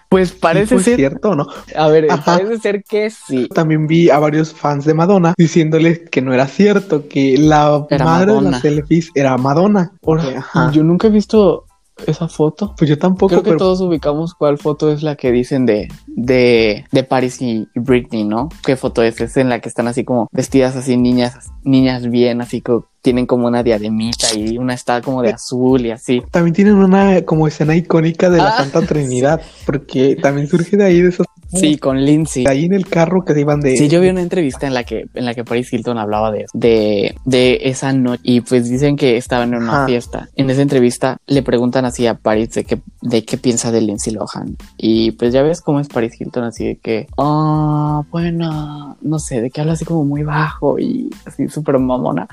[0.08, 1.45] Pues ¿Sí parece fue ser, cierto no?
[1.75, 2.38] a ver, Ajá.
[2.38, 3.49] parece ser que sí.
[3.54, 8.06] También vi a varios fans de Madonna diciéndoles que no era cierto, que la Era
[8.06, 9.91] madre de las selfies era Madonna.
[10.38, 10.71] Ajá.
[10.71, 11.65] Yo nunca he visto
[12.08, 12.74] esa foto.
[12.78, 15.88] Pues yo tampoco, Creo que pero todos ubicamos cuál foto es la que dicen de,
[16.08, 18.50] de, de Paris y Britney, ¿no?
[18.66, 19.20] ¿Qué foto es?
[19.22, 23.26] Es en la que están así como vestidas así niñas, niñas bien, así que tienen
[23.26, 26.22] como una diademita y una está como de azul y así.
[26.32, 30.84] también tienen una como escena icónica de la Ah, Santa Trinidad, porque también surge de
[30.86, 32.46] ahí de esos Sí, con Lindsay.
[32.48, 34.84] ahí en el carro que se iban de Sí, yo vi una entrevista en la
[34.84, 38.96] que en la que Paris Hilton hablaba de de, de esa noche y pues dicen
[38.96, 39.86] que estaban en una Ajá.
[39.88, 40.30] fiesta.
[40.36, 44.14] En esa entrevista le preguntan así a Paris de qué de qué piensa de Lindsay
[44.14, 49.20] Lohan y pues ya ves cómo es Paris Hilton así de que ah bueno no
[49.20, 52.28] sé de que habla así como muy bajo y así súper mamona.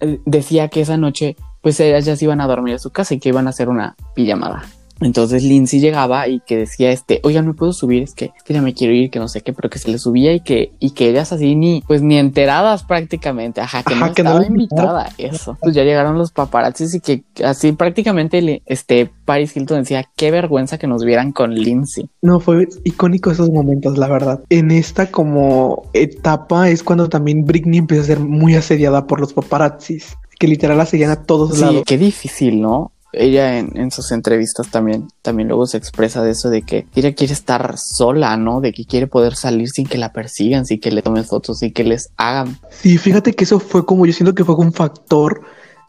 [0.00, 3.14] Eh, Decía que esa noche pues ellas ya se iban a dormir a su casa
[3.14, 4.64] y que iban a hacer una pijamada.
[5.00, 8.02] Entonces Lindsay llegaba y que decía este, oigan, ¿me puedo subir?
[8.02, 9.98] Es que, que ya me quiero ir, que no sé qué, pero que se le
[9.98, 14.08] subía y que, y que ellas así ni, pues ni enteradas prácticamente, ajá, que Ajá,
[14.08, 15.56] no que no estaba invitada, eso.
[15.60, 20.78] Pues ya llegaron los paparazzis y que así prácticamente, este, Paris Hilton decía, qué vergüenza
[20.78, 22.08] que nos vieran con Lindsay.
[22.22, 24.42] No, fue icónico esos momentos, la verdad.
[24.50, 29.32] En esta como etapa es cuando también Britney empieza a ser muy asediada por los
[29.32, 31.82] paparazzis, que literal la seguían a todos Sí, lados.
[31.86, 32.92] qué difícil, ¿no?
[33.12, 37.14] Ella en, en sus entrevistas también, también luego se expresa de eso de que ella
[37.14, 38.60] quiere estar sola, ¿no?
[38.60, 41.72] De que quiere poder salir sin que la persigan, sin que le tomen fotos, sin
[41.72, 45.40] que les hagan Sí, fíjate que eso fue como yo siento que fue un factor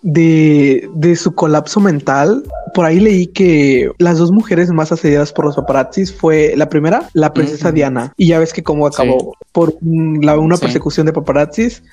[0.02, 2.44] de, de su colapso mental.
[2.74, 7.10] Por ahí leí que las dos mujeres más asediadas por los paparazzis fue la primera,
[7.14, 7.76] la princesa Ujú.
[7.76, 8.14] Diana.
[8.16, 10.62] Y ya ves que como acabó por un- la- una Sí.
[10.62, 11.84] persecución de paparazzis,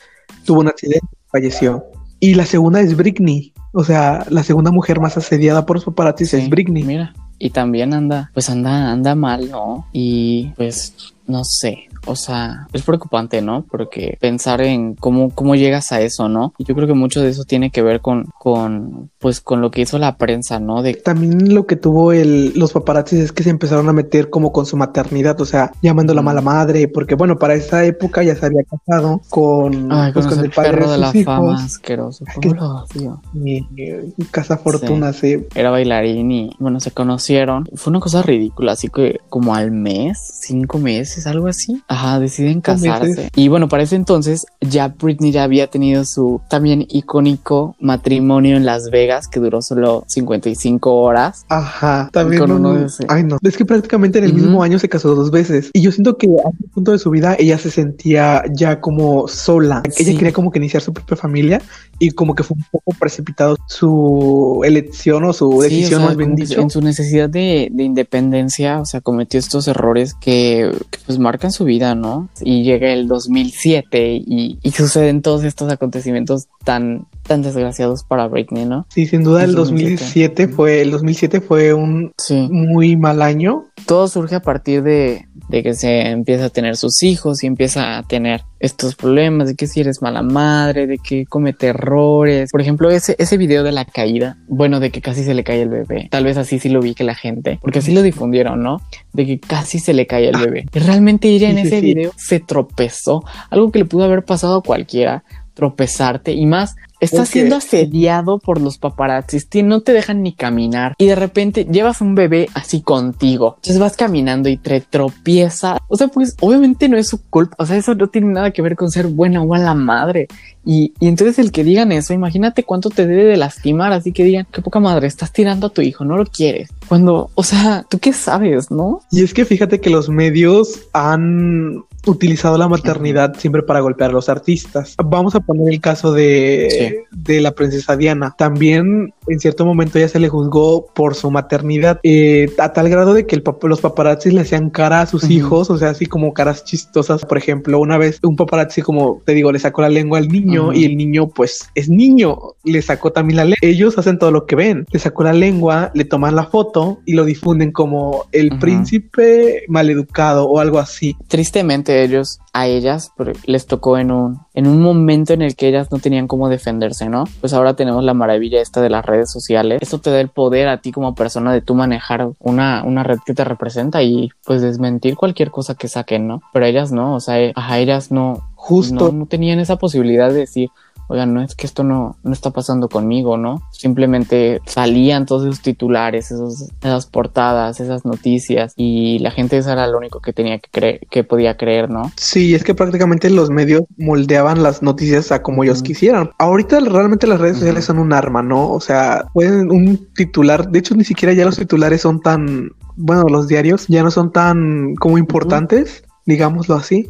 [0.45, 1.85] tuvo un accidente, falleció.
[2.21, 3.53] Y la segunda es Britney.
[3.79, 6.83] O sea, la segunda mujer más asediada por los paparazzis es Britney.
[6.83, 9.87] Mira, y también anda, pues anda, anda mal, ¿no?
[9.93, 13.65] Y pues, no sé, o sea, es preocupante, ¿no?
[13.71, 16.53] Porque pensar en cómo, cómo llegas a eso, ¿no?
[16.59, 19.71] Y yo creo que mucho de eso tiene que ver con, con, pues, con lo
[19.71, 20.83] que hizo la prensa, ¿no?
[20.83, 24.53] De También lo que tuvo el, los paparazzis es que se empezaron a meter como
[24.53, 28.47] con su maternidad, o sea, llamándola mala madre, porque bueno, para esa época ya se
[28.47, 31.63] había casado con, Ay, pues, con el padre perro de de la sus fama hijos.
[31.65, 32.25] asqueroso.
[32.41, 33.21] que- ¿Cómo lo odio?
[33.35, 35.47] Y, eh, Casa Fortuna, sí.
[35.55, 37.67] Era bailarín y bueno, se conocieron.
[37.75, 41.83] Fue una cosa ridícula, así que como al mes, cinco meses, algo así.
[41.89, 43.09] Ajá, deciden casarse.
[43.09, 43.31] meses.
[43.37, 48.67] Y bueno, para ese entonces ya Britney ya había tenido su también icónico matrimonio en
[48.67, 51.47] Las Vegas que duró solo 55 horas.
[51.49, 52.41] Ajá, también.
[52.41, 53.05] Con no, uno no- de ese.
[53.09, 53.39] Ay, no.
[53.43, 55.71] Es que prácticamente en el mismo año se casó dos veces.
[55.73, 59.29] Y yo siento que a un punto de su vida ella se sentía ya como
[59.29, 59.83] sola.
[59.91, 60.03] Sí.
[60.03, 61.63] Ella quería como que iniciar su propia familia
[61.99, 66.09] y como que fue un poco precipitado su elección o su Sí, o decisión, sea,
[66.09, 66.61] más bien dicho.
[66.61, 71.53] en su necesidad de, de independencia, o sea, cometió estos errores que, que, pues marcan
[71.53, 72.29] su vida, ¿no?
[72.41, 78.65] Y llega el 2007 y, y suceden todos estos acontecimientos tan, tan desgraciados para Britney,
[78.65, 78.87] ¿no?
[78.89, 82.49] Sí, sin duda El el 2007 fue, el 2007 fue un Sí.
[82.51, 83.65] muy mal año.
[83.87, 87.99] Todo surge a partir de, de que se empieza a tener sus hijos y empieza
[87.99, 92.51] a tener estos problemas de que si eres mala madre, de que comete errores.
[92.51, 95.63] Por ejemplo, ese, ese video de la caída, bueno, de que casi se le cae
[95.63, 96.09] el bebé.
[96.11, 98.81] Tal vez así sí lo vi que la gente, porque así lo difundieron, ¿no?
[99.13, 100.67] De que casi se le cae el bebé.
[100.73, 101.87] Y realmente ella en sí, ese sí.
[101.87, 105.23] video se tropezó, algo que le pudo haber pasado a cualquiera
[105.55, 107.33] tropezarte y más Estás Ok.
[107.33, 112.15] siendo asediado por los paparazzis, no te dejan ni caminar y de repente llevas un
[112.15, 113.55] bebé así contigo.
[113.57, 115.79] Entonces vas caminando y te tropieza.
[115.89, 117.57] O sea, pues obviamente no es su culpa.
[117.59, 120.29] O sea, eso no tiene nada que ver con ser buena o mala madre.
[120.65, 123.93] Y, y entonces el que digan eso, imagínate cuánto te debe de lastimar.
[123.93, 126.71] Así que digan, qué poca madre, estás tirando a tu hijo, no lo quieres.
[126.89, 129.01] Cuando, o sea, tú qué sabes, ¿no?
[129.11, 134.13] Y es que fíjate que los medios han utilizado la maternidad siempre para golpear a
[134.15, 134.95] los artistas.
[135.05, 138.35] Vamos a poner el caso de, de la princesa Diana.
[138.37, 143.15] También en cierto momento ya se le juzgó por su maternidad eh, a tal grado
[143.15, 146.07] de que el pap- los paparazzis le hacían cara a sus hijos, o sea, así
[146.07, 147.25] como caras chistosas.
[147.25, 150.73] Por ejemplo, una vez un paparazzi, como te digo, le sacó la lengua al niño
[150.73, 153.59] y el niño pues es niño, le sacó también la lengua.
[153.63, 154.87] Ellos hacen todo lo que ven.
[154.91, 158.61] Le sacó la lengua, le toman la foto y lo difunden como el Ujú.
[158.61, 161.17] príncipe maleducado o algo así.
[161.29, 163.13] tristemente ellos a ellas
[163.45, 167.11] les tocó en un en un momento en el que ellas no tenían cómo defenderse,
[167.11, 167.25] ¿no?
[167.43, 169.83] Pues ahora tenemos la maravilla esta de las redes sociales.
[169.83, 173.19] Esto te da el poder a ti como persona de tú manejar una, una red
[173.27, 176.41] que te representa y pues desmentir cualquier cosa que saquen, ¿no?
[176.55, 179.13] Pero ellas no, o sea, eh, a ellas no, Justo.
[179.13, 180.71] no, no tenían esa posibilidad de decir,
[181.09, 183.63] oigan, no es que esto no, no está pasando conmigo, ¿no?
[183.73, 189.87] Simplemente salían todos esos titulares, esos, esas portadas, esas noticias y la gente eso era
[189.87, 192.11] lo único que tenía que creer, que podía creer, ¿no?
[192.17, 196.31] Sí, es que prácticamente los medios moldeaban las noticias a como ellos quisieran.
[196.39, 198.71] Ahorita realmente las redes sociales son un arma, ¿no?
[198.71, 203.25] O sea, pueden un titular, de hecho ni siquiera ya los titulares son tan, bueno,
[203.29, 207.09] los diarios ya no son tan como importantes, digámoslo así.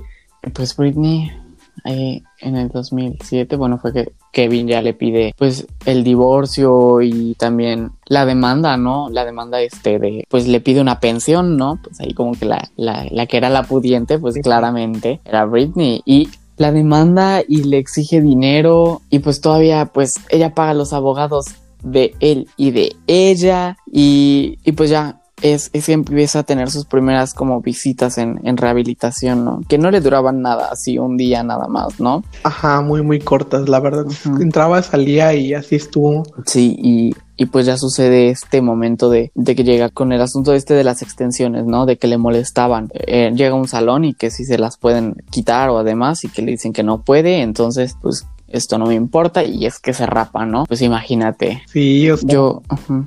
[0.55, 1.31] Pues Britney,
[1.85, 7.35] eh, en el 2007, bueno, fue que Kevin ya le pide pues el divorcio y
[7.35, 9.09] también la demanda, ¿no?
[9.11, 11.79] La demanda este de, pues le pide una pensión, ¿no?
[11.83, 16.03] Pues ahí como que la, la, la que era la pudiente, pues claramente era Britney
[16.05, 21.47] y la demanda y le exige dinero y pues todavía pues ella paga los abogados
[21.83, 26.71] de él y de ella y, y pues ya es, es que empieza a tener
[26.71, 29.61] sus primeras como visitas en, en rehabilitación, ¿no?
[29.69, 32.25] Que no le duraban nada, así un día nada más, ¿no?
[32.43, 34.07] Ajá, muy, muy cortas, la verdad.
[34.41, 36.25] Entraba, salía y así estuvo.
[36.47, 40.55] Sí, y, y pues ya sucede este momento de, de que llega con el asunto
[40.55, 41.85] este de las extensiones, ¿no?
[41.85, 42.91] De que le molestaban.
[42.95, 46.29] Eh, llega a un salón y que si se las pueden quitar o además y
[46.29, 49.93] que le dicen que no puede, entonces pues esto no me importa y es que
[49.93, 50.65] se rapa, ¿no?
[50.67, 51.63] Pues imagínate.
[51.67, 52.63] Sí, o sea, Yo,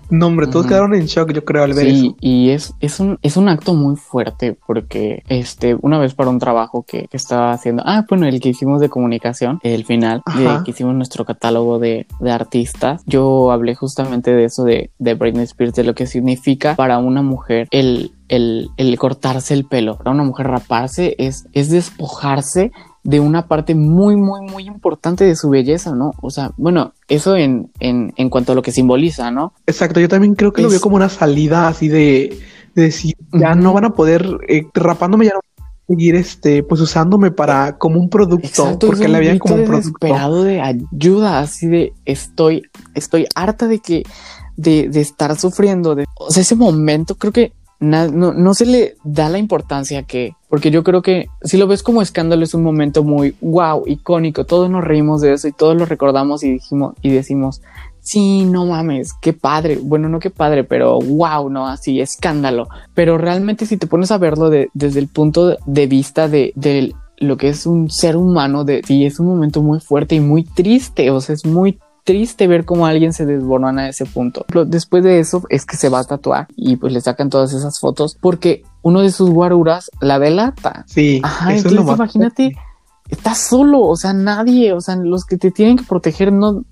[0.09, 2.15] no, hombre, todos quedaron en shock, yo creo, al ver Sí, eso.
[2.19, 6.39] y es, es, un, es un acto muy fuerte porque este, una vez para un
[6.39, 10.59] trabajo que, que estaba haciendo, ah, bueno, el que hicimos de comunicación, el final, de
[10.65, 15.43] que hicimos nuestro catálogo de, de artistas, yo hablé justamente de eso de, de Britney
[15.43, 19.97] Spears, de lo que significa para una mujer el, el, el cortarse el pelo.
[19.97, 22.71] Para una mujer raparse es, es despojarse
[23.03, 26.13] de una parte muy, muy, muy importante de su belleza, ¿no?
[26.21, 29.53] O sea, bueno, eso en, en, en cuanto a lo que simboliza, ¿no?
[29.65, 32.37] Exacto, yo también creo que lo veo como una salida así de,
[32.75, 36.63] de decir, ya no van a poder, eh, rapándome ya no van a seguir este,
[36.63, 40.43] pues usándome para como un producto, Exacto, porque veían grito como un producto.
[40.43, 42.63] de ayuda, así de estoy,
[42.95, 44.03] estoy harta de que,
[44.57, 49.29] de, de estar sufriendo, de, o sea, ese momento creo que no, se le da
[49.29, 53.03] la importancia que, porque yo creo que si lo ves como escándalo es un momento
[53.03, 57.09] muy wow, icónico, todos nos reímos de eso y todos lo recordamos y dijimos, y
[57.11, 57.61] decimos,
[58.01, 63.17] sí, no mames, qué padre, bueno, no qué padre, pero wow, no, así, escándalo, pero
[63.17, 67.37] realmente si te pones a verlo de- desde el punto de vista de, de lo
[67.37, 71.11] que es un ser humano, de sí, es un momento muy fuerte y muy triste,
[71.11, 71.77] o sea, es muy
[72.09, 74.43] triste ver cómo alguien se desborona a ese punto.
[74.65, 77.79] Después de eso es que se va a tatuar y pues le sacan todas esas
[77.79, 80.85] fotos porque uno de sus guaruras la delata.
[80.87, 82.15] Sí, Ajá, eso es lo entonces más.
[82.15, 82.57] imagínate,
[83.09, 86.63] estás solo, o sea, nadie, o sea, los que te tienen que proteger no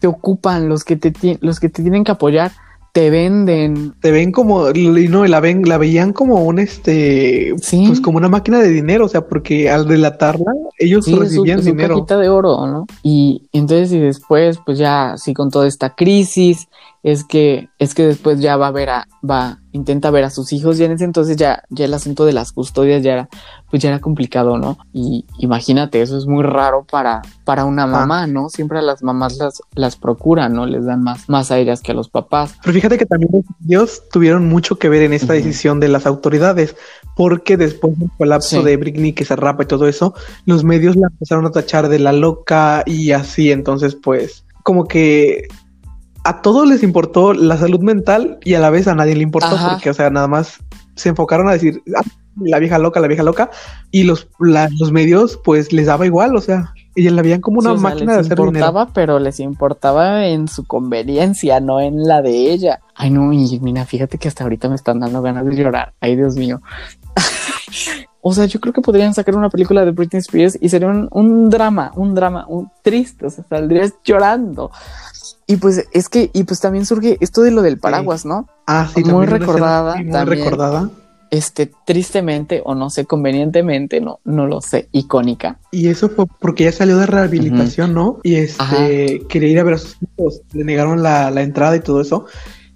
[0.00, 2.52] te ocupan, los que te, los que te tienen que apoyar
[2.94, 3.92] te venden.
[4.00, 7.82] Te ven como, y no, la ven, la veían como un este, Sí.
[7.88, 11.58] pues como una máquina de dinero, o sea, porque al delatarla, ellos Sí, su, recibían
[11.58, 11.96] es su dinero.
[11.96, 12.86] cajita de oro, ¿no?
[13.02, 16.68] Y entonces y después, pues ya así con toda esta crisis,
[17.04, 20.54] es que, es que después ya va a ver a, va, intenta ver a sus
[20.54, 23.28] hijos y en ese entonces ya, ya el asunto de las custodias ya era,
[23.70, 24.78] pues ya era complicado, ¿no?
[24.94, 28.48] Y imagínate, eso es muy raro para, para una mamá, ¿no?
[28.48, 30.64] Siempre a las mamás las, las procuran, ¿no?
[30.66, 32.54] Les dan más, más a ellas que a los papás.
[32.62, 36.06] Pero fíjate que también los medios tuvieron mucho que ver en esta decisión de las
[36.06, 36.74] autoridades,
[37.16, 38.64] porque después del colapso Sí.
[38.64, 40.14] de Britney que se rapa y todo eso,
[40.46, 45.48] los medios la empezaron a tachar de la loca y así, entonces pues como que
[46.24, 49.54] a todos les importó la salud mental y a la vez a nadie le importó
[49.54, 49.72] Ajá.
[49.74, 50.58] porque, o sea, nada más
[50.96, 52.02] se enfocaron a decir, "Ah,
[52.40, 53.50] la vieja loca, la vieja loca,
[53.90, 57.58] y los, la- los medios pues les daba igual, o sea, Ella la veían como
[57.58, 58.92] una Sí, o sea, máquina de les hacer importaba, dinero.
[58.94, 62.78] pero les importaba en su conveniencia, no en la de ella.
[62.94, 65.92] Ay, no, y mira, fíjate que hasta ahorita me están dando ganas de llorar.
[66.00, 66.62] Ay, Dios mío.
[68.20, 71.08] o sea, yo creo que podrían sacar una película de Britney Spears y sería un,
[71.10, 74.70] un drama, un drama, un triste, o sea, saldrías llorando.
[75.46, 78.48] Y pues es que, y pues también surge esto de lo del paraguas, ¿no?
[78.66, 80.38] Ah, sí, muy recordada, Muy también.
[80.44, 80.90] recordada.
[81.30, 85.58] Este, tristemente, o no sé, convenientemente, no, no lo sé, icónica.
[85.72, 88.20] Y eso fue porque ella salió de rehabilitación, ¿no?
[88.22, 88.86] Y Ajá.
[88.86, 90.42] este quería ir a ver a sus hijos.
[90.52, 92.26] Le negaron la, la entrada y todo eso.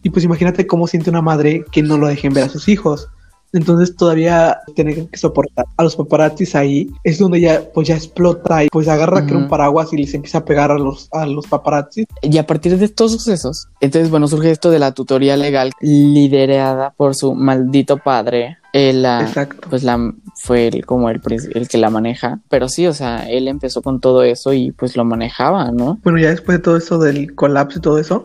[0.03, 3.09] Y pues imagínate cómo siente una madre que no lo dejen ver a sus hijos.
[3.53, 6.91] Entonces todavía tienen que soportar a los paparazzis ahí.
[7.05, 10.39] Es donde ella pues ya explota y pues agarra que un paraguas y les empieza
[10.39, 12.07] a pegar a los, a los paparazzis.
[12.23, 16.93] Y a partir de estos sucesos, entonces, bueno, surge esto de la tutoría legal liderada
[16.97, 18.59] por su maldito padre.
[18.73, 19.67] Él, la- Exacto.
[19.71, 21.21] pues la fue el, como el,
[21.55, 22.41] el que la maneja.
[22.49, 25.99] Pero sí, o sea, él empezó con todo eso y pues lo manejaba, ¿no?
[26.03, 28.25] Bueno, ya después de todo eso del colapso y todo eso,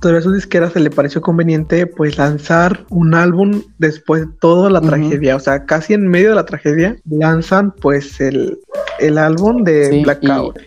[0.00, 4.70] todavía a su disquera se le pareció conveniente pues lanzar un álbum después de toda
[4.70, 8.58] la tragedia, o sea, casi en medio de la tragedia lanzan pues el,
[8.98, 10.58] el álbum de Sí, Blackout.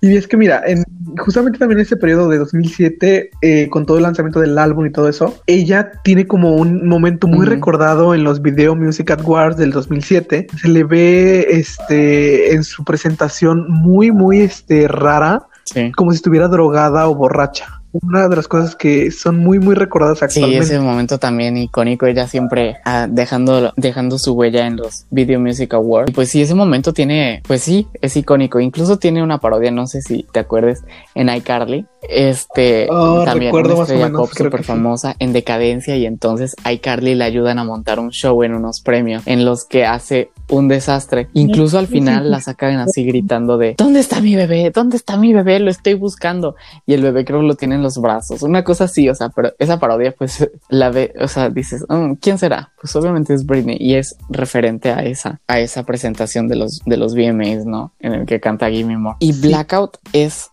[0.00, 0.16] Y...
[0.16, 0.82] es que mira, en,
[1.18, 4.92] justamente también en ese periodo de 2007, eh, con todo el lanzamiento del álbum y
[4.92, 9.72] todo eso, ella tiene como un momento muy recordado en los Video Music Awards del
[9.72, 10.46] 2007.
[10.58, 15.92] Se le ve este en su presentación muy, muy este, rara Sí.
[15.92, 17.79] como si estuviera drogada o borracha.
[17.92, 20.64] Una de las cosas que son muy, muy recordadas Sí, actualmente.
[20.64, 25.74] ese momento también icónico, ella siempre ah, dejando, dejando su huella en los Video Music
[25.74, 26.10] Awards.
[26.10, 28.60] Y pues sí, ese momento tiene, pues sí, es icónico.
[28.60, 30.82] Incluso tiene una parodia, no sé si te acuerdes,
[31.14, 31.86] en iCarly.
[32.08, 34.66] Este, Oh, también una estrella menos, pop creo súper sí.
[34.66, 39.22] famosa en decadencia y entonces iCarly le ayudan a montar un show en unos premios
[39.26, 41.28] en los que hace un desastre.
[41.34, 44.70] Incluso al final la sacan así gritando de ¿Dónde está mi bebé?
[44.74, 45.60] ¿Dónde está mi bebé?
[45.60, 46.56] Lo estoy buscando.
[46.86, 48.42] Y el bebé creo que lo tiene en los brazos.
[48.42, 52.12] Una cosa así, o sea, pero esa parodia pues la ve, o sea, dices, "Mm,
[52.20, 52.72] ¿quién será?
[52.80, 56.96] Pues obviamente es Britney y es referente a esa, a esa presentación de los, de
[56.96, 57.92] los VMAs, ¿no?
[57.98, 59.16] En el que canta Gimme More.
[59.20, 59.32] Y.
[59.32, 60.50] Blackout es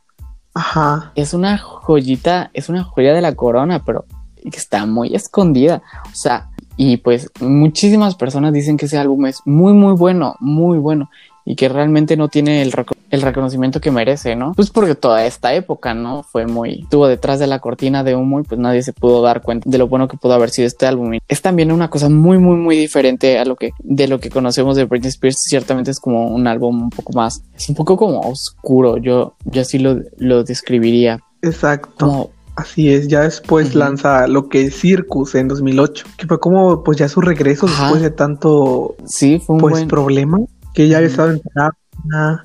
[0.53, 1.11] Ajá.
[1.15, 4.05] es una joyita, es una joya de la corona, pero
[4.41, 5.83] que está muy escondida.
[6.11, 10.77] O sea, y pues muchísimas personas dicen que ese álbum es muy, muy bueno, muy
[10.79, 11.09] bueno.
[11.45, 14.53] Y que realmente no tiene el, reco- el reconocimiento que merece, ¿no?
[14.55, 16.23] Pues porque toda esta época, ¿no?
[16.23, 16.81] Fue muy...
[16.83, 19.77] Estuvo detrás de la cortina de humo y pues nadie se pudo dar cuenta de
[19.77, 21.17] lo bueno que pudo haber sido este álbum.
[21.27, 23.71] Es también una cosa muy, muy, muy diferente a lo que...
[23.79, 25.37] De lo que conocemos de Britney Spears.
[25.41, 27.41] Ciertamente es como un álbum un poco más...
[27.55, 28.97] Es un poco como oscuro.
[28.97, 31.19] Yo, yo así lo, lo describiría.
[31.41, 32.05] Exacto.
[32.05, 33.07] Como Así es.
[33.07, 37.21] Ya después lanza lo que es Circus en 2008, que fue como pues ya su
[37.21, 37.83] regreso Ajá.
[37.83, 39.87] después de tanto Sí, fue un pues buen.
[39.87, 40.39] problema
[40.73, 42.43] que ella había estado en terapia.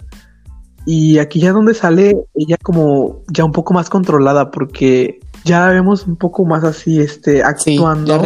[0.84, 5.68] Y aquí ya donde sale ella como ya un poco más controlada porque ya la
[5.68, 8.22] vemos un poco más así este actuando.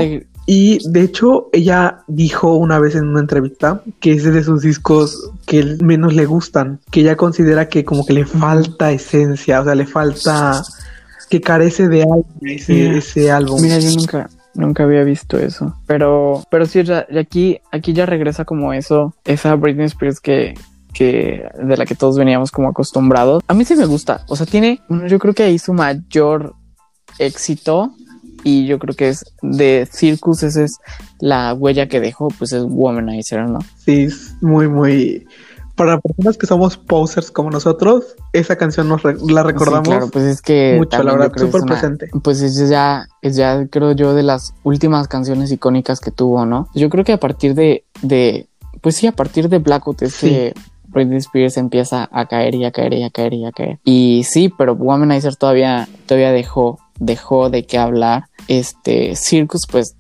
[0.49, 4.63] Y de hecho, ella dijo una vez en una entrevista que ese es de sus
[4.63, 9.65] discos que menos le gustan, que ella considera que como que le falta esencia, o
[9.65, 10.63] sea, le falta
[11.29, 13.61] que carece de algo ese, Mira, ese álbum.
[13.61, 15.77] Mira, yo nunca, nunca había visto eso.
[15.89, 16.85] Pero, pero sí,
[17.19, 20.55] aquí, aquí ya regresa como eso, esa Britney Spears que,
[20.97, 23.43] que, de la que todos veníamos como acostumbrados.
[23.49, 24.25] A mí sí me gusta.
[24.29, 26.55] O sea, tiene, yo creo que ahí su mayor
[27.19, 27.93] éxito.
[28.45, 30.77] Y yo creo que es de Circus, esa es
[31.19, 33.59] la huella que dejó, pues es Womanizer, ¿no?
[33.85, 35.27] Sí, es muy, muy...
[35.75, 40.09] Para personas que somos posers como nosotros, esa canción nos re- la recordamos Sí, claro,
[40.11, 42.09] pues es que mucho, la verdad, súper presente.
[42.23, 46.69] Pues es ya, es ya, creo yo, de las últimas canciones icónicas que tuvo, ¿no?
[46.75, 48.49] Yo creo que a partir de, de
[48.81, 50.29] pues sí, a partir de Blackout es Sí.
[50.31, 50.55] que
[50.97, 53.79] Britney Spears empieza a caer y a caer y a caer y a caer.
[53.85, 58.25] Y sí, pero Womanizer todavía, todavía dejó, dejó de qué hablar.
[58.49, 59.95] Este, Circus, pues,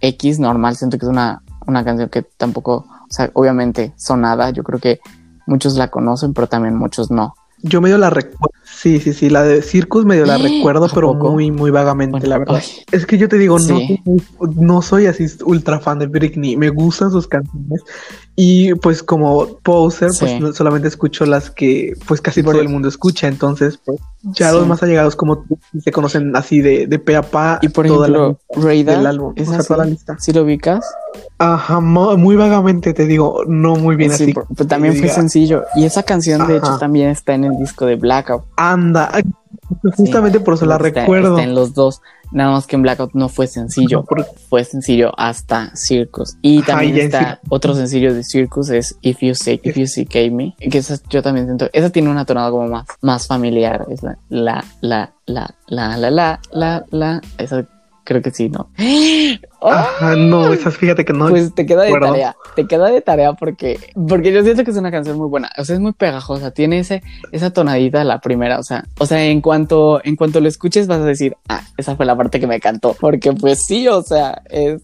[0.00, 4.62] X normal, siento que es una, una canción que tampoco, o sea, obviamente sonada, yo
[4.62, 5.00] creo que
[5.46, 7.34] muchos la conocen, pero también muchos no.
[7.62, 8.48] Yo medio la recuerdo.
[8.64, 10.42] Sí, sí, sí, la de Circus medio la ¿Eh?
[10.42, 12.54] recuerdo, ¿A pero muy, muy vagamente, Bueno, la verdad.
[12.56, 12.84] ay.
[12.90, 14.02] Es que yo te digo, no, Sí.
[14.56, 17.82] no soy así ultra fan de Britney, me gustan sus canciones
[18.36, 20.40] y pues como poser, pues Sí.
[20.54, 24.56] solamente escucho las que pues casi todo el mundo escucha, entonces pues ya Sí.
[24.56, 27.86] los más allegados como tú se conocen así de, de pe a pa Y por
[27.86, 29.68] toda la ejemplo, lista Radar, del álbum, ¿es o sea, así?
[29.68, 30.16] toda la lista.
[30.18, 30.86] ¿Sí lo ubicas?
[31.38, 34.32] Ajá, muy vagamente te digo, no muy bien Sí, así.
[34.34, 35.64] por- pero también fue diga, sencillo.
[35.74, 38.44] Y esa canción, de hecho, también está en el disco de Blackout.
[38.56, 39.10] Anda,
[39.84, 41.36] ay, Justamente por eso la Está- recuerdo.
[41.36, 42.00] Está en los dos.
[42.32, 44.04] Nada más que en Blackout no fue sencillo.
[44.08, 46.36] No, Fue sencillo hasta Circus.
[46.42, 50.54] Y también está otro sencillo de Circus es If You Say, If You See Me.
[50.60, 51.68] Que esa yo también siento.
[51.72, 53.84] Esa tiene una tonada como más, más familiar.
[53.90, 57.20] Es la, la, la, la, la, la, la, la, la.
[57.38, 57.66] Esa
[58.10, 58.68] creo que sí, ¿no?
[59.62, 61.28] Ajá, no, esas fíjate que no.
[61.28, 64.76] Pues te queda de tarea, te queda de tarea porque, porque yo siento que es
[64.76, 68.58] una canción muy buena, o sea, es muy pegajosa, tiene ese, esa tonadita la primera,
[68.58, 71.94] o sea, o sea, en cuanto, en cuanto lo escuches vas a decir, ah, esa
[71.94, 74.82] fue la parte que me cantó, porque pues sí, o sea, es,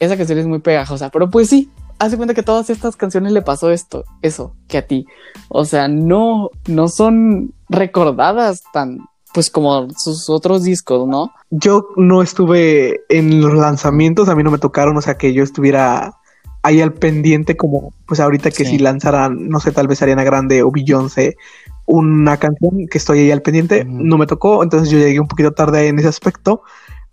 [0.00, 1.70] esa canción es muy pegajosa, pero pues sí,
[2.00, 5.06] hace cuenta que a todas estas canciones le pasó esto, eso, que a ti,
[5.48, 8.98] o sea, no, no son recordadas tan,
[9.34, 11.32] pues como sus otros discos, ¿no?
[11.50, 15.42] Yo no estuve en los lanzamientos, a mí no me tocaron, o sea, que yo
[15.42, 16.14] estuviera
[16.62, 18.70] ahí al pendiente como, pues ahorita que Sí.
[18.70, 21.36] si lanzaran, no sé, tal vez Ariana Grande o Beyoncé,
[21.84, 25.52] una canción que estoy ahí al pendiente, no me tocó, entonces yo llegué un poquito
[25.52, 26.62] tarde en ese aspecto,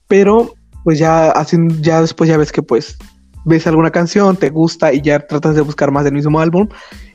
[0.08, 0.54] pero
[0.84, 2.98] pues ya haciendo, ya después ya ves que pues
[3.46, 6.68] ves alguna canción, te gusta y ya tratas de buscar más del mismo álbum.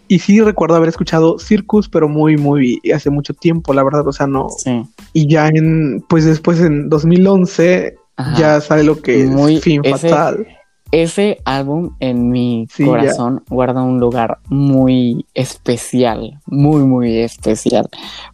[0.09, 4.13] Y sí recuerdo haber escuchado Circus, pero muy, muy hace mucho tiempo, la verdad, o
[4.13, 4.83] sea, no, Sí.
[5.13, 8.39] y ya en, pues después en 2011 Ajá.
[8.39, 10.47] ya sale lo que Muy- es Fin ese- Fatal.
[10.93, 12.89] Ese álbum en mi Sí, ya.
[12.91, 17.89] corazón guarda un lugar muy especial, muy, muy especial,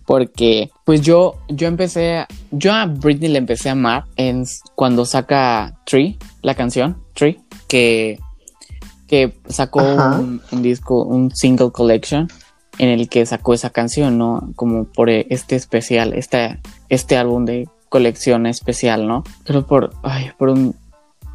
[0.07, 4.45] porque pues yo, yo empecé, yo a Britney le empecé a amar en,
[4.75, 8.19] cuando saca Tree, la canción Tree, que,
[9.13, 12.29] que sacó un, un disco, un single collection
[12.79, 14.55] en el que sacó esa canción, ¿no?
[14.57, 16.59] Como por este especial, este,
[16.89, 19.23] este álbum de colección especial, ¿no?
[19.45, 20.75] Pero por, ay, por un,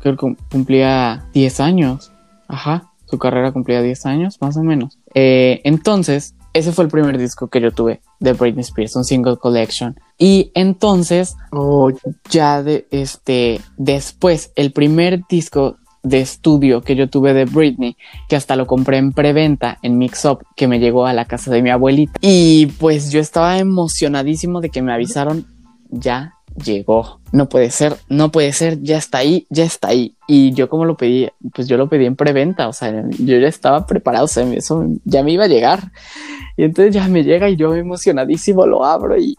[0.01, 2.11] creo que cumplía 10 años.
[2.47, 4.97] Ajá, su carrera cumplía 10 años, más o menos.
[5.13, 9.37] Eh, entonces, ese fue el primer disco que yo tuve de Britney Spears, un single
[9.37, 9.99] collection.
[10.17, 11.91] Y entonces, Oh,
[12.27, 15.77] ya de este, después, el primer disco
[16.07, 17.97] de estudio que yo tuve de Britney,
[18.27, 21.51] que hasta lo compré en preventa en Mix Up, que me llegó a la casa
[21.51, 22.13] de mi abuelita.
[22.21, 25.45] Y pues yo estaba emocionadísimo de que me avisaron,
[25.89, 26.33] ya
[26.63, 27.19] llegó.
[27.31, 30.15] No puede ser, no puede ser, ya está ahí, ya está ahí.
[30.27, 33.47] Y yo como lo pedí, pues yo lo pedí en preventa, o sea, yo ya
[33.47, 35.91] estaba preparado, o sea, eso ya me iba a llegar.
[36.55, 39.37] Y entonces ya me llega y yo emocionadísimo lo abro y,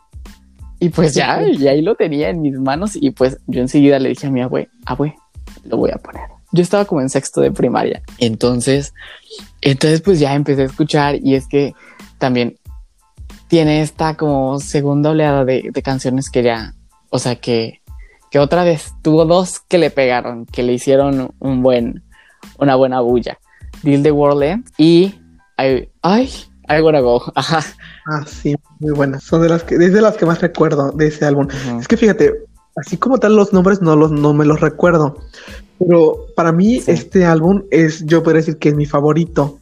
[0.79, 4.11] y pues ya, y ahí lo tenía en mis manos y pues yo enseguida le
[4.11, 5.17] dije a mi abue, abue,
[5.65, 6.38] lo voy a poner.
[6.53, 8.03] Yo estaba como en sexto de primaria.
[8.19, 8.95] Entonces,
[9.61, 11.75] entonces pues ya empecé a escuchar y es que
[12.19, 12.57] también
[13.49, 16.75] tiene esta como segunda oleada de, de canciones que ya,
[17.11, 17.81] o sea que,
[18.31, 22.03] que otra vez tuvo dos que le pegaron, que le hicieron un buen,
[22.59, 23.39] una buena bulla.
[23.83, 25.15] Deal the World End y
[25.59, 26.31] I, ay,
[26.69, 27.23] I Wanna Go.
[27.35, 27.65] Ajá.
[28.07, 29.25] ah, sí, muy buenas.
[29.25, 31.49] Son de las que, es de las que más recuerdo de ese álbum.
[31.81, 32.33] Es que fíjate,
[32.77, 35.17] así como tal los nombres no los no me los recuerdo.
[35.79, 36.91] Pero para mí Sí.
[36.91, 39.59] este álbum es, yo podría decir que es mi favorito.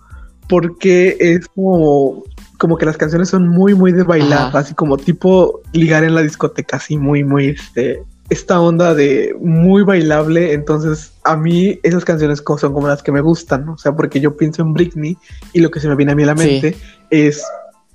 [0.48, 2.22] Porque es como,
[2.58, 4.48] como que las canciones son muy, muy de bailar.
[4.48, 4.58] Ajá.
[4.60, 6.76] Así como tipo ligar en la discoteca.
[6.76, 8.02] Así muy, muy este.
[8.30, 10.52] Esta onda de muy bailable.
[10.52, 13.66] Entonces, a mí esas canciones son como las que me gustan.
[13.66, 13.72] ¿no?
[13.74, 15.16] O sea, porque yo pienso en Britney
[15.52, 16.48] y lo que se me viene a mí a la Sí.
[16.48, 16.76] mente
[17.10, 17.44] es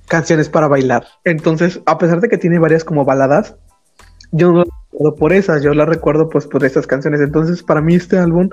[0.08, 1.06] canciones para bailar.
[1.24, 3.56] Entonces, a pesar de que tiene varias como baladas,
[4.34, 7.22] yo no recuerdo por esas, yo la recuerdo pues por estas canciones.
[7.22, 8.50] Entonces, para mí este álbum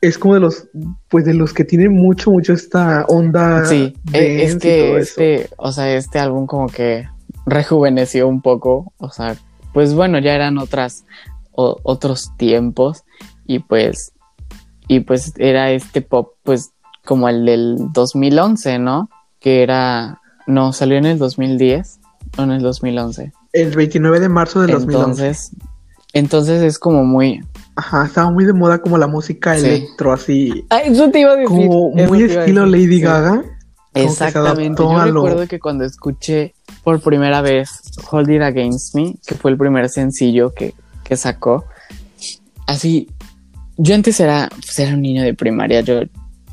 [0.00, 0.68] es como de los,
[1.08, 3.64] pues de los que tiene mucho, mucho esta onda.
[3.64, 7.08] Sí, e- es que este, o sea, este álbum como que
[7.46, 9.36] rejuveneció un poco, o sea,
[9.72, 11.04] pues bueno, ya eran otras,
[11.52, 13.04] o- otros tiempos
[13.46, 14.12] y pues,
[14.88, 16.72] y pues era este pop, pues
[17.04, 19.08] como el del 2011, ¿no?
[19.40, 22.00] Que era, no, salió en el 2010
[22.36, 23.32] o en el 2011.
[23.52, 25.34] El 29 de marzo del 2011.
[26.16, 27.40] Entonces, es como muy,
[27.74, 29.66] Ajá, estaba muy de moda como la música Sí.
[29.66, 30.64] electro, así.
[30.70, 33.00] ah, eso te iba a decir, Como eso muy estilo Lady sí.
[33.02, 33.42] Gaga.
[33.94, 34.82] se Exactamente.
[34.82, 36.54] Yo lo- recuerdo que cuando escuché
[36.84, 37.68] por primera vez
[38.10, 40.72] Hold It Against Me, que fue el primer sencillo que,
[41.04, 41.64] que sacó,
[42.66, 43.08] así,
[43.76, 46.00] yo antes era, pues era un niño de primaria, yo,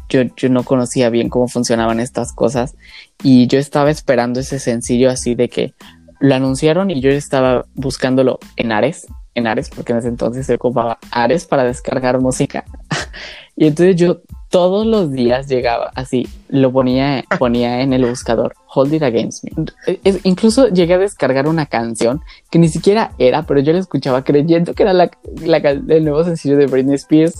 [0.10, 2.76] yo, yo no conocía bien cómo funcionaban estas cosas
[3.24, 5.74] y yo estaba esperando ese sencillo así de que
[6.20, 10.56] lo anunciaron y yo estaba buscándolo en Ares, en Ares, porque en ese entonces se
[10.56, 12.66] ocupaba Ares para descargar música.
[13.56, 18.94] y entonces yo todos los días llegaba así, lo ponía, ponía en el buscador, Hold
[18.94, 19.66] It Against Me.
[20.04, 22.22] Es- incluso llegué a descargar una canción
[22.52, 25.10] que ni siquiera era, pero yo la escuchaba creyendo que era la,
[25.44, 27.34] la el nuevo sencillo de Britney Spears.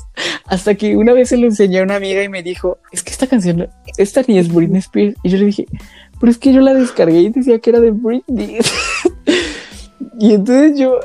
[0.48, 3.12] Hasta que una vez se lo enseñé a una amiga y me dijo, es que
[3.12, 5.16] esta canción, esta ni es Britney Spears.
[5.22, 5.68] Y yo le dije,
[6.20, 8.58] pero es que yo la descargué y decía que era de Britney.
[10.20, 11.00] Y entonces yo,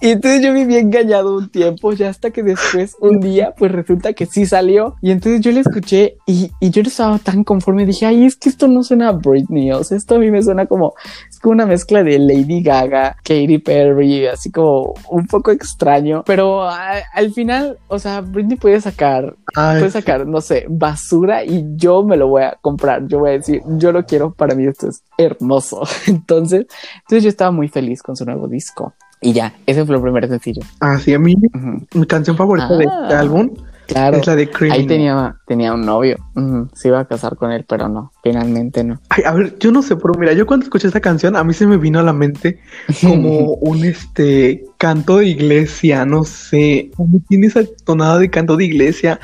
[0.00, 4.12] y entonces yo viví engañado un tiempo, ya hasta que después, un día, pues resulta
[4.12, 4.96] que sí salió.
[5.00, 7.86] Y entonces yo le escuché y, y yo no estaba tan conforme.
[7.86, 9.70] Dije, ay, es que esto no suena a Britney.
[9.72, 10.94] O sea, esto a mí me suena como,
[11.30, 16.22] es como una mezcla de Lady Gaga, Katy Perry, así como un poco extraño.
[16.26, 21.44] Pero a- al final, o sea, Britney puede sacar, Ay, puede sacar, no sé, basura
[21.44, 23.06] y yo me lo voy a comprar.
[23.06, 25.82] Yo voy a decir, yo lo quiero, para mí esto es hermoso.
[26.06, 26.66] Entonces,
[27.02, 28.94] entonces yo estaba muy feliz con su nuevo disco.
[29.20, 30.62] Y ya, ese fue el primer sencillo.
[30.80, 31.86] Ah, sí, a mí Ujú.
[31.94, 32.98] mi canción favorita de Ah.
[33.04, 33.50] este álbum
[33.86, 34.16] Claro.
[34.16, 34.80] es la de Criminal.
[34.80, 36.16] Ahí tenía, tenía un novio.
[36.34, 38.98] Ujú, Se iba a casar con él, pero no, finalmente no.
[39.10, 41.52] Ay, a ver, yo no sé, pero mira, yo cuando escuché esta canción, a mí
[41.52, 42.58] se me vino a la mente
[43.02, 48.64] como un este canto de iglesia, no sé, como tiene esa tonada de canto de
[48.64, 49.20] iglesia.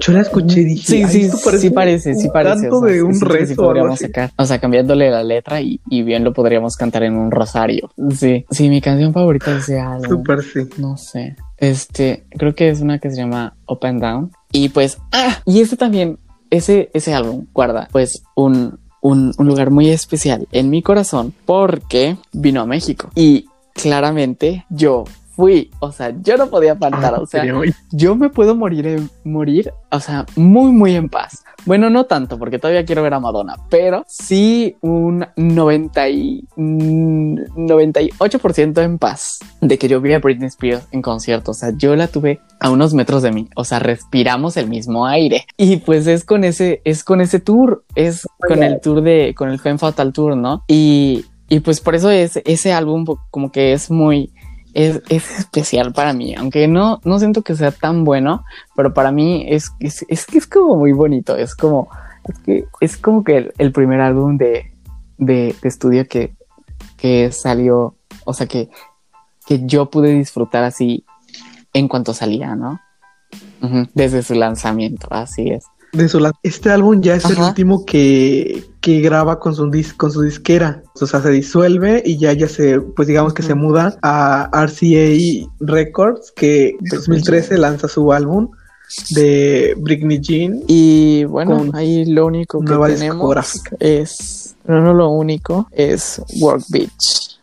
[0.00, 2.62] Yo la escuché y dije, Sí, "Ay, sí, esto sí parece, sí parece.
[2.62, 4.30] canto o sea, de un rezo algo podríamos sacar.
[4.36, 7.90] O sea, cambiándole la letra y, y bien lo podríamos cantar en un rosario.
[8.16, 10.08] Sí, sí, mi canción favorita de ese álbum.
[10.08, 10.60] Súper sí.
[10.78, 11.36] No sé.
[11.58, 14.30] Este, creo que es una que se llama Up and Down.
[14.50, 16.18] Y pues, ah, y ese también,
[16.50, 22.16] ese, ese álbum guarda pues un, un, un lugar muy especial en mi corazón porque
[22.32, 23.10] vino a México.
[23.14, 25.04] Y claramente yo
[25.34, 27.44] fui, o sea, yo no podía faltar, Ah, o sea,
[27.90, 31.44] yo me puedo morir, morir, o sea, muy, muy en paz.
[31.64, 37.36] Bueno, no tanto, porque todavía quiero ver a Madonna, pero sí un 90 y, mm,
[37.56, 41.52] 98% en paz de que yo vi a Britney Spears en concierto.
[41.52, 43.48] O sea, yo la tuve a unos metros de mí.
[43.54, 45.46] O sea, respiramos el mismo aire.
[45.56, 49.48] Y pues es con ese, es con ese tour, es con el tour de, con
[49.48, 50.64] el Femme Fatal Tour, ¿no?
[50.66, 54.32] Y, y pues por eso es, ese álbum como que es muy,
[54.74, 58.44] es, es especial para mí, aunque no, no siento que sea tan bueno,
[58.74, 61.88] pero para mí es, es, es que es como muy bonito, es como,
[62.24, 64.72] es que es como que el, el primer álbum de,
[65.18, 66.34] de, de estudio que,
[66.96, 68.70] que salió, o sea, que,
[69.46, 71.04] que yo pude disfrutar así
[71.72, 72.80] en cuanto salía, ¿no?
[73.94, 75.64] Desde su lanzamiento, así es.
[75.92, 80.10] De su Este álbum ya es el último que, que graba con su, dis- con
[80.12, 80.82] su disquera.
[81.00, 85.48] O sea, se disuelve y ya, ya se, pues digamos que se muda a RCA
[85.60, 88.50] Records, que en 2013 lanza su álbum
[89.10, 90.60] de Britney Jean.
[90.66, 93.76] Y bueno, ahí lo único que nueva tenemos discográfica.
[93.80, 97.38] es, pero no lo único, es Work Beach.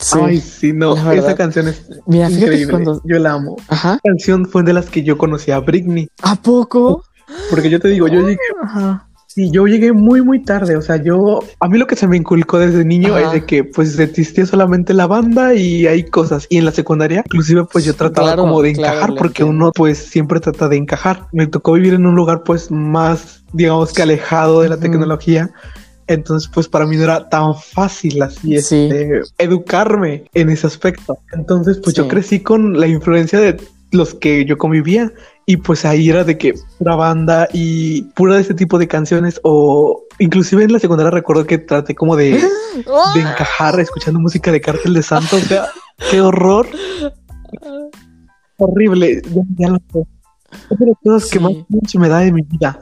[0.00, 0.18] Sí.
[0.22, 2.70] Ay, sí, no, esa canción es Mira, increíble.
[2.70, 3.00] cuando...
[3.04, 3.56] Yo la amo.
[3.68, 3.92] Ajá.
[3.94, 6.08] Esa canción fue de las que yo conocí a Britney.
[6.22, 7.04] ¿A poco?
[7.50, 9.07] Porque yo te digo, yo llegué, Ajá.
[9.28, 10.76] Sí, yo llegué muy, muy tarde.
[10.76, 13.26] O sea, yo, a mí lo que se me inculcó desde niño Ajá.
[13.26, 16.46] es de que pues existía solamente la banda y hay cosas.
[16.50, 19.64] Y en la secundaria, inclusive pues yo trataba Claro, como de claro, encajar porque entiendo.
[19.66, 21.26] uno pues siempre trata de encajar.
[21.32, 25.50] Me tocó vivir en un lugar pues más, digamos que alejado de la tecnología.
[26.06, 28.88] Entonces, pues para mí no era tan fácil así Sí.
[28.88, 31.18] este, educarme en ese aspecto.
[31.34, 32.08] Entonces, pues yo Sí.
[32.08, 33.58] crecí con la influencia de
[33.92, 35.12] los que yo convivía
[35.50, 39.40] y pues ahí era de que pura banda y pura de este tipo de canciones
[39.44, 42.32] o inclusive en la secundaria recuerdo que traté como de,
[43.14, 45.64] de encajar escuchando música de Cártel de Santo, o sea,
[46.10, 46.66] qué horror.
[48.58, 50.06] Horrible, ya, ya lo sé.
[50.70, 52.78] Es de las cosas que más pinche me da de mi vida.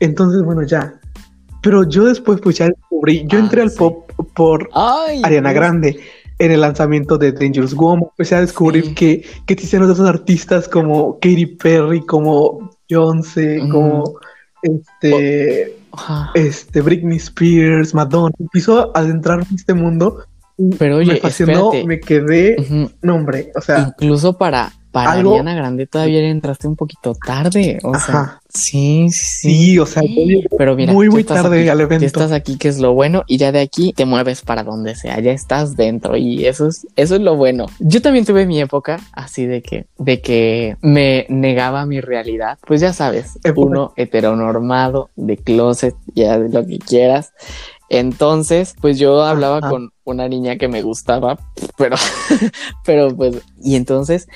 [0.00, 0.94] Entonces, bueno, ya.
[1.62, 3.78] Pero yo después pues ya descubrí, yo Ah, entré al sí.
[3.78, 5.60] pop por Ay, Ariana Dios.
[5.60, 6.00] Grande
[6.38, 8.04] en el lanzamiento de Dangerous Woman.
[8.10, 8.94] Empecé a descubrir Sí.
[8.94, 13.70] que, que existían otros artistas como Katy Perry, como Beyoncé, Ujú.
[13.70, 14.04] como
[14.62, 15.76] este,
[16.34, 18.34] este, Britney Spears, Madonna.
[18.38, 20.24] Empiezo a adentrarme en este mundo.
[20.56, 21.86] y Pero oye, me fascinó, espérate.
[21.86, 22.90] me quedé, Ujú.
[23.02, 27.14] no hombre, o sea, Incluso para, para algo- Ariana Grande todavía le entraste un poquito
[27.14, 27.78] tarde.
[27.82, 29.54] O sea, sí, sí.
[29.54, 30.02] sí, o sea,
[30.56, 32.04] Pero mira, muy, muy tarde aquí, al evento.
[32.04, 35.20] estás aquí, que es lo bueno, y ya de aquí te mueves para donde sea,
[35.20, 37.66] ya estás dentro, y eso es, eso es lo bueno.
[37.78, 42.58] Yo también tuve mi época así de que, de que me negaba mi realidad.
[42.66, 43.66] Pues ya sabes, Época.
[43.68, 47.32] uno heteronormado, de closet, ya de lo que quieras.
[47.90, 49.70] Entonces, pues yo hablaba Ajá.
[49.70, 51.38] con una niña que me gustaba,
[51.78, 51.96] pero,
[52.84, 54.28] pero pues, y entonces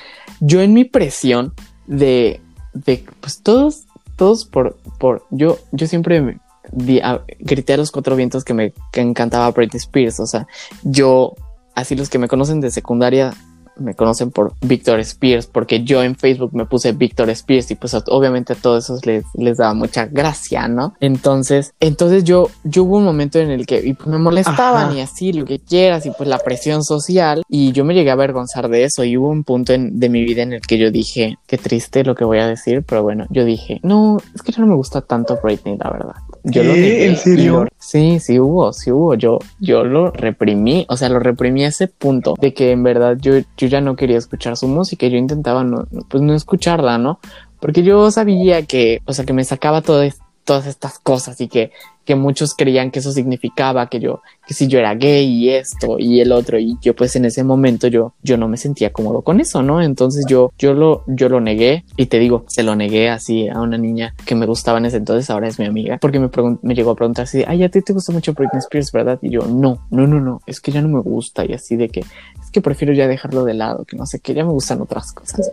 [0.45, 1.55] yo en mi presión
[1.87, 2.41] de,
[2.75, 3.85] de pues todos,
[4.17, 6.39] todos por, por, yo, yo siempre me
[6.73, 7.01] di-
[7.39, 10.47] grité a los cuatro vientos que me que encantaba Britney Spears, o sea,
[10.83, 11.35] yo,
[11.75, 13.33] así los que me conocen de secundaria,
[13.77, 17.95] me conocen por Victor Spears, porque yo en Facebook me puse Victor Spears y pues
[18.09, 20.95] obviamente a todos esos les, les daba mucha gracia, ¿no?
[21.01, 24.95] Entonces, entonces yo, yo hubo un momento en el que y pues me molestaban Ajá.
[24.95, 28.15] y así, lo que quieras, y pues la presión social, y yo me llegué a
[28.15, 30.91] avergonzar de eso, y hubo un punto en- de mi vida en el que yo
[30.91, 34.53] dije, qué triste lo que voy a decir, pero bueno, yo dije, no, es que
[34.53, 36.15] ya no me gusta tanto Britney, la verdad.
[36.45, 37.65] Yo lo negué ¿En serio?
[37.65, 39.15] lo- sí, sí hubo, sí hubo.
[39.15, 43.17] Yo, yo lo reprimí, o sea, lo reprimí a ese punto de que en verdad
[43.21, 45.07] yo, yo ya no quería escuchar su música.
[45.07, 47.21] Yo intentaba no, pues no escucharla, ¿no?
[47.61, 50.03] Porque yo sabía que, o sea, que me sacaba todo
[50.45, 51.71] todas estas cosas y que,
[52.05, 55.99] que muchos creían que eso significaba que yo, que si yo era gay y esto
[55.99, 59.23] y el otro y yo pues en ese momento yo, yo no me sentía cómodo
[59.23, 59.81] con eso, ¿no?
[59.83, 63.61] Entonces yo, yo lo, yo lo negué y te digo, se lo negué así a
[63.61, 66.29] una niña que me gustaba en ese entonces, ahora es mi amiga, porque me,
[66.63, 69.19] me llegó a preguntar así, ay, a ti te gusta mucho Britney Spears, ¿verdad?
[69.23, 71.89] Y yo, no, no, no, no, es que ya no me gusta y así de
[71.89, 74.81] que, es que prefiero ya dejarlo de lado, que no sé, que ya me gustan
[74.81, 75.51] otras cosas.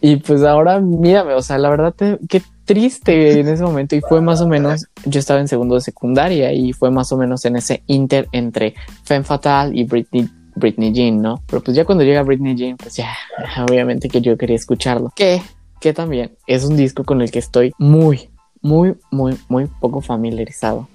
[0.00, 3.96] Y pues ahora mírame, o sea, la verdad, te- qué triste en ese momento.
[3.96, 7.16] Y fue más o menos, yo estaba en segundo de secundaria y fue más o
[7.16, 11.42] menos en ese inter entre Femme Fatal y Britney, Britney Jean, ¿no?
[11.46, 13.14] Pero pues ya cuando llega Britney Jean, pues ya,
[13.68, 15.12] obviamente que yo quería escucharlo.
[15.14, 15.42] Que,
[15.80, 18.30] que también es un disco con el que estoy muy,
[18.62, 20.88] muy, muy, muy poco familiarizado.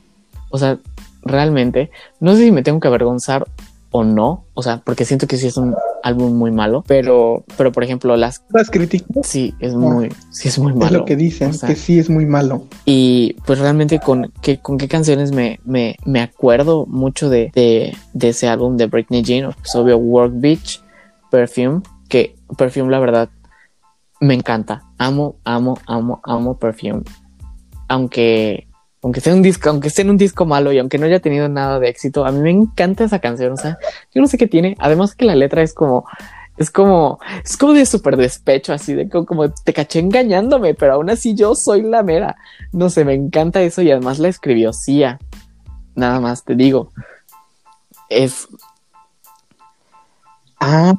[0.50, 0.80] O sea,
[1.22, 3.46] realmente, no sé si me tengo que avergonzar
[3.92, 7.72] o no, o sea, porque siento que sí es un álbum muy malo, pero, pero
[7.72, 11.00] por ejemplo, las Las críticas Sí, es muy, sí es muy es malo.
[11.00, 11.70] lo que dicen, o sea.
[11.70, 12.64] que sí es muy malo.
[12.86, 17.96] Y pues realmente con qué, con qué canciones me, me, me acuerdo mucho de, de,
[18.14, 20.82] de ese álbum de Britney Jean, pues obvio Work Beach,
[21.32, 23.30] Perfume, que Perfume la verdad
[24.22, 24.84] me encanta.
[24.98, 27.04] Amo, amo, amo, amo Perfume.
[27.88, 28.68] Aunque,
[29.02, 31.48] aunque sea un disco, aunque esté en un disco malo y aunque no haya tenido
[31.50, 33.54] nada de éxito, a mí me encanta esa canción.
[33.54, 33.78] O sea,
[34.14, 34.76] yo no sé qué tiene.
[34.80, 36.06] Además que la letra es como,
[36.58, 41.10] es como, es como de súper despecho, así de como, te caché engañándome, pero aún
[41.10, 42.36] así yo soy la mera.
[42.72, 45.20] No sé, me encanta eso y además la escribió Sia.
[45.96, 46.92] Nada más te digo.
[48.10, 48.48] Es,
[50.60, 50.94] Ah,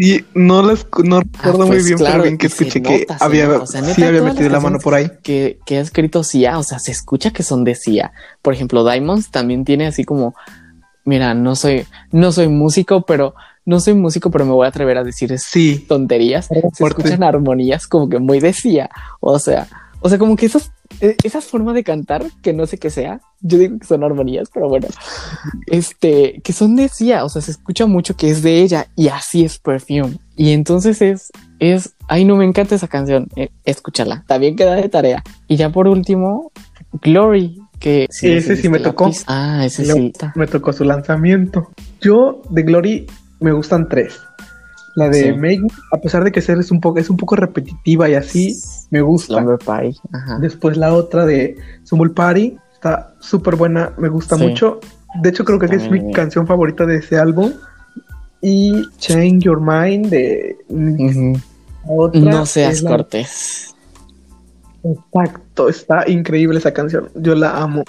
[0.00, 3.16] y no las no recuerdo muy pues bien, claro, pero bien que escuché que nota,
[3.20, 3.48] había.
[3.50, 5.10] O sea, sí había metido la mano por ahí.
[5.24, 8.12] que, que ha escrito Sia, o sea, se escucha que son de Sia.
[8.40, 10.36] Por ejemplo, Diamonds también tiene así como,
[11.04, 13.34] mira, no soy, no soy músico, pero
[13.64, 16.46] no soy músico, pero me voy a atrever a decir Sí, tonterías.
[16.46, 18.88] Se escuchan armonías como que muy de Sia.
[19.18, 19.66] O sea,
[20.00, 23.20] o sea, como que esas, eh, esas formas de cantar que no sé qué sea.
[23.40, 24.88] Yo digo que son armonías, pero bueno,
[25.66, 27.24] este, que son de Sia.
[27.24, 30.18] O sea, se escucha mucho que es de ella y así es Perfume.
[30.36, 33.28] Y entonces es, es, ay, no me encanta esa canción.
[33.36, 34.24] Eh, escúchala.
[34.26, 35.22] También queda de tarea.
[35.46, 36.52] Y ya por último,
[37.02, 37.60] Glory.
[37.78, 39.08] Que Ese sí me tocó.
[39.28, 40.12] Ah, ese Lo- sí.
[40.34, 41.70] me tocó su lanzamiento.
[42.00, 43.06] Yo de Glory
[43.38, 44.20] me gustan tres.
[44.98, 45.32] La de Sí.
[45.32, 48.58] Make, a pesar de que ser es un poco es un poco repetitiva y así,
[48.90, 49.34] me gusta.
[49.34, 49.96] Slumber Party.
[50.12, 50.38] Ajá.
[50.40, 54.42] Después la otra de Sumble Party, está súper buena, me gusta Sí.
[54.46, 54.80] mucho.
[55.22, 56.12] De hecho, creo que es mi bien.
[56.12, 57.52] canción favorita de ese álbum.
[58.40, 61.40] Y Change Your Mind de la
[61.88, 63.74] otra No seas la- cortés.
[64.84, 67.08] Exacto, está increíble esa canción.
[67.14, 67.82] Yo la amo.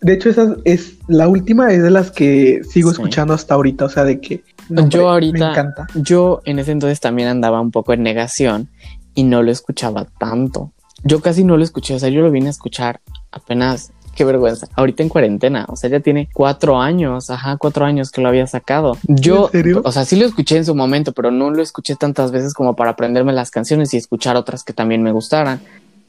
[0.00, 2.94] De hecho, esa es la última es de las que sigo Sí.
[2.94, 3.84] escuchando hasta ahorita.
[3.86, 5.86] O sea, de que no, yo ahorita, me encanta.
[5.94, 8.68] yo en ese entonces también andaba un poco en negación
[9.14, 10.72] y no lo escuchaba tanto.
[11.04, 13.00] Yo casi no lo escuché, o sea, yo lo vine a escuchar
[13.32, 18.10] apenas, qué vergüenza, ahorita en cuarentena, o sea, ya tiene cuatro años, ajá, cuatro años
[18.10, 18.96] que lo había sacado.
[19.04, 19.82] Yo, ¿En serio?
[19.84, 22.74] o sea, sí lo escuché en su momento, pero no lo escuché tantas veces como
[22.74, 25.60] para aprenderme las canciones y escuchar otras que también me gustaran.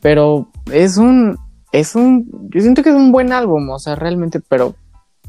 [0.01, 1.37] Pero es un,
[1.71, 4.75] es un, yo siento que es un buen álbum, o sea, realmente, pero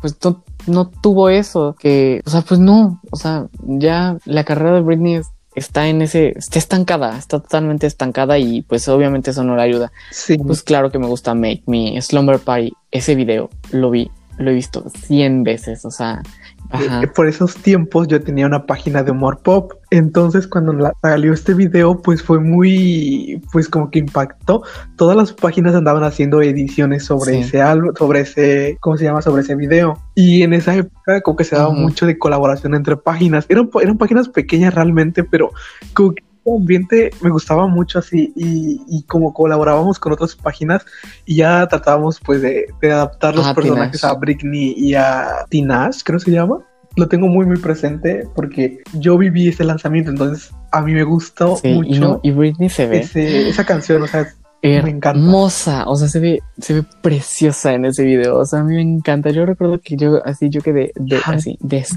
[0.01, 4.75] pues no, no tuvo eso, que, o sea, pues no, o sea, ya la carrera
[4.77, 9.43] de Britney es- está en ese, está estancada, está totalmente estancada y pues obviamente eso
[9.45, 9.93] no le ayuda.
[10.11, 14.51] Sí, Pues claro que me gusta Make Me, Slumber Party, ese video lo vi, lo
[14.51, 16.23] he visto 100 veces, o sea,
[16.71, 17.03] ajá.
[17.03, 19.73] Eh, por esos tiempos yo tenía una página de humor pop.
[19.91, 24.63] Entonces, cuando la- salió este video, pues fue muy, pues como que impactó.
[24.97, 27.41] Todas las páginas andaban haciendo ediciones sobre Sí.
[27.41, 29.23] ese álbum, sobre ese, ¿cómo se llama?
[29.23, 29.99] Sobre ese video.
[30.15, 33.47] Y en esa época, como que se daba mucho de colaboración entre páginas.
[33.49, 35.51] Eran, eran páginas pequeñas realmente, pero
[35.95, 40.85] como que el ambiente me gustaba mucho así y, y como colaborábamos con otras páginas
[41.25, 44.17] y ya tratábamos pues de, de adaptar los Ah, personajes Tinashe.
[44.17, 46.59] a Britney y a Tinashe, creo que se llama.
[46.97, 51.57] Lo tengo muy muy presente porque yo viví ese lanzamiento, entonces a mí me gustó
[51.57, 54.27] Sí, y, mucho no, y Britney se ve ese- esa canción, o sea,
[54.63, 58.75] hermosa, o sea, se ve, se ve preciosa en ese video, o sea, a mí
[58.75, 59.31] me encanta.
[59.31, 61.97] Yo recuerdo que yo así, yo quedé de, así, des-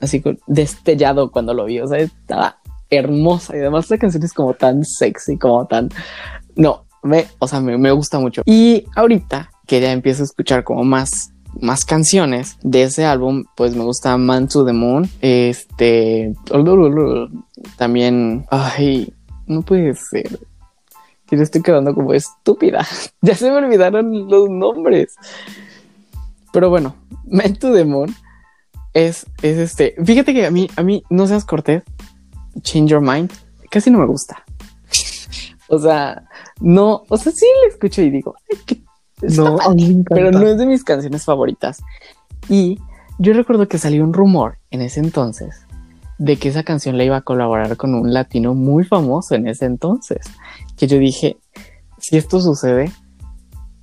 [0.00, 2.58] así destellado cuando lo vi, o sea, estaba
[2.90, 5.88] hermosa y además la canción es como tan sexy, como tan,
[6.56, 8.42] no, me, o sea, me, me gusta mucho.
[8.44, 13.74] Y ahorita que ya empiezo a escuchar como más más canciones de ese álbum, pues
[13.74, 16.34] me gusta Man to the Moon, este,
[17.76, 19.12] también, ay,
[19.46, 20.38] no puede ser.
[21.26, 22.86] que yo estoy quedando como estúpida.
[23.22, 25.14] ya se me olvidaron los nombres.
[26.52, 26.94] Pero bueno,
[27.26, 28.14] Men to Demon
[28.94, 29.94] es, es este.
[30.02, 31.82] Fíjate que a mí, a mí, no seas cortés,
[32.62, 33.30] Change Your Mind,
[33.70, 34.44] casi no me gusta.
[35.68, 36.24] o sea,
[36.60, 38.82] no, o sea, sí le escucho y digo, "Ay, qué-
[39.36, 41.80] No, a padre", mí me pero no es de mis canciones favoritas.
[42.48, 42.78] Y
[43.18, 45.64] yo recuerdo que salió un rumor en ese entonces
[46.18, 49.66] de que esa canción le iba a colaborar con un latino muy famoso en ese
[49.66, 50.20] entonces.
[50.76, 51.36] Que yo dije,
[51.98, 52.90] si esto sucede,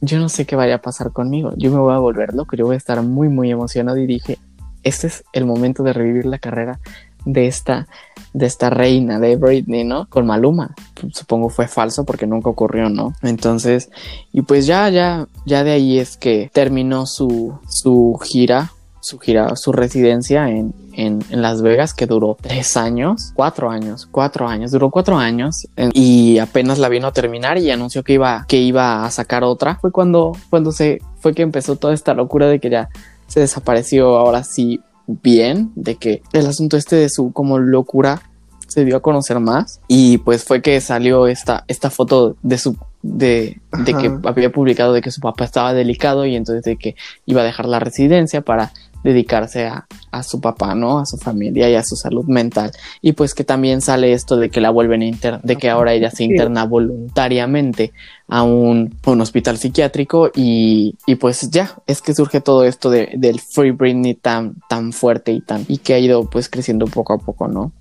[0.01, 1.51] yo no sé qué vaya a pasar conmigo.
[1.57, 4.37] Yo me voy a volver loco, yo voy a estar muy, muy emocionado y dije,
[4.83, 6.79] este es el momento de revivir la carrera
[7.25, 7.87] de esta,
[8.33, 10.07] de esta reina de Britney, ¿no?
[10.07, 10.75] Con Maluma.
[11.11, 13.13] Supongo fue falso porque nunca ocurrió, ¿no?
[13.21, 13.89] Entonces,
[14.31, 18.71] y pues ya, ya, ya de ahí es que terminó su, su gira,
[19.01, 24.47] su gira, su residencia en, en, Las Vegas, que duró tres años, cuatro años, cuatro
[24.47, 28.57] años, duró cuatro años y apenas la vino a terminar y anunció que iba, que
[28.57, 29.75] iba a sacar otra.
[29.75, 32.89] Fue cuando, cuando se, fue que empezó toda esta locura de que ya
[33.27, 38.21] se desapareció ahora sí bien, de que el asunto este de su como locura
[38.67, 39.79] se dio a conocer más.
[39.87, 44.91] Y pues fue que salió esta, esta foto de su de, de que había publicado
[44.91, 46.95] de que su papá estaba delicado y entonces de que
[47.25, 48.73] iba a dejar la residencia para
[49.05, 50.97] dedicarse a, a su papá, ¿no?
[50.97, 52.71] A su familia y a su salud mental.
[53.01, 55.93] Y pues que también sale esto de que la vuelven a inter de que ahora
[55.93, 57.93] ella se interna voluntariamente
[58.27, 62.89] a un, a un hospital psiquiátrico y, y pues ya, es que surge todo esto
[62.89, 66.87] de, del Free Britney tan, tan fuerte y tan, y que ha ido pues creciendo
[66.87, 67.71] poco a poco, ¿no?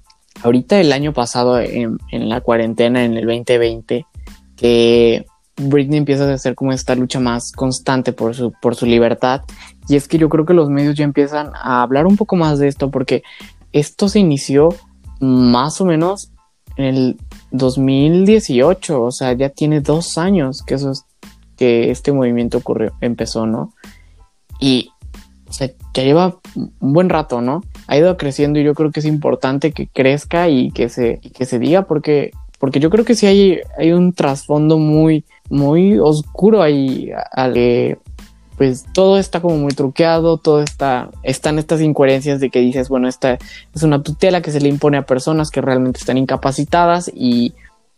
[0.42, 4.04] Ahorita el año pasado en, en la cuarentena, en el 2020,
[4.56, 5.24] que
[5.56, 9.42] Britney empieza a hacer como esta lucha más constante por su, por su libertad.
[9.88, 12.58] Y es que yo creo que los medios ya empiezan a hablar un poco más
[12.58, 13.22] de esto porque
[13.72, 14.70] esto se inició
[15.20, 16.30] más o menos
[16.76, 17.16] en el
[17.50, 21.04] 2018, o sea, ya tiene dos años que eso es,
[21.56, 23.72] que este movimiento ocurrió, empezó, ¿no?
[24.58, 24.90] Y,
[25.48, 27.62] o sea, ya lleva un buen rato, ¿no?
[27.86, 31.44] Ha ido creciendo y yo creo que es importante que crezca y que se, que
[31.44, 36.62] se diga porque, porque yo creo que sí hay, hay un trasfondo muy, muy oscuro
[36.62, 37.98] ahí al que
[38.56, 43.08] pues todo está como muy truqueado, todo está, están estas incoherencias de que dices, bueno,
[43.08, 43.38] esta
[43.74, 47.52] es una tutela que se le impone a personas que realmente están incapacitadas y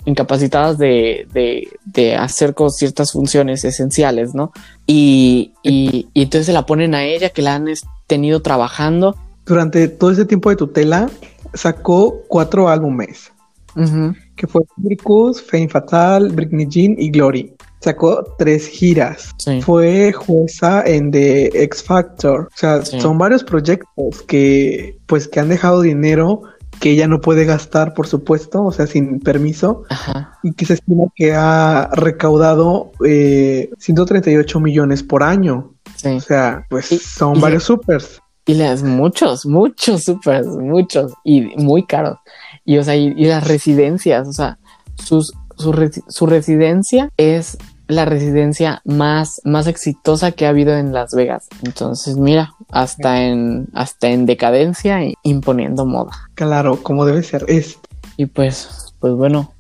[0.06, 4.52] incapacitadas de, de, de hacer con ciertas funciones esenciales, ¿no?
[4.86, 7.66] Y, y, y entonces se la ponen a ella, que la han
[8.06, 9.16] tenido trabajando.
[9.44, 11.10] Durante todo ese tiempo de tutela,
[11.54, 13.32] sacó cuatro álbumes,
[13.74, 14.14] Ujú.
[14.36, 17.52] que fue Circus, Fame Fatal, Britney Jean y Glory.
[17.86, 19.30] Sacó tres giras.
[19.38, 19.62] Sí.
[19.62, 22.48] Fue jueza en The X Factor.
[22.52, 23.00] O sea, Sí.
[23.00, 26.40] son varios proyectos que, pues, que han dejado dinero
[26.80, 30.36] que ella no puede gastar, por supuesto, o sea, sin permiso, Ajá.
[30.42, 35.72] y que se estima que ha recaudado eh, 138 millones por año.
[35.94, 36.08] Sí.
[36.08, 38.20] O sea, pues Y- son y- varios supers.
[38.46, 42.18] Y las muchos, muchos super, muchos y muy caros.
[42.64, 44.58] Y o sea, y, y las residencias, o sea,
[44.96, 45.72] sus, su,
[46.08, 47.56] su residencia es
[47.88, 51.48] la residencia más, más exitosa que ha habido en Las Vegas.
[51.64, 56.12] Entonces, mira, hasta en, hasta en decadencia e imponiendo moda.
[56.34, 57.44] Claro, como debe ser.
[57.48, 57.78] Es
[58.16, 59.52] Y pues, pues bueno,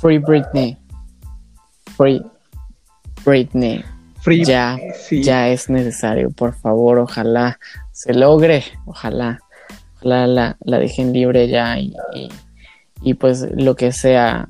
[0.00, 0.76] Free Britney.
[1.96, 2.22] Free
[3.24, 3.84] Britney.
[4.20, 4.44] free.
[4.44, 5.22] Ya, sí.
[5.22, 7.58] ya es necesario, por favor, ojalá
[7.92, 9.40] se logre, ojalá,
[9.96, 12.28] ojalá la, la dejen libre ya y, y,
[13.02, 14.48] y pues lo que sea,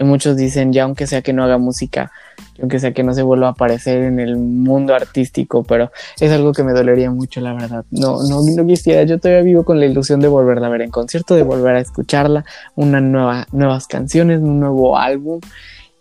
[0.00, 2.10] muchos dicen ya aunque sea que no haga música,
[2.56, 5.90] y aunque sea que no se vuelva a aparecer en el mundo artístico, pero
[6.20, 7.84] es algo que me dolería mucho, la verdad.
[7.90, 10.90] No, no, no quisiera, yo todavía vivo con la ilusión de volverla a ver en
[10.90, 12.44] concierto, de volver a escucharla,
[12.76, 15.40] una nueva, nuevas canciones, un nuevo álbum.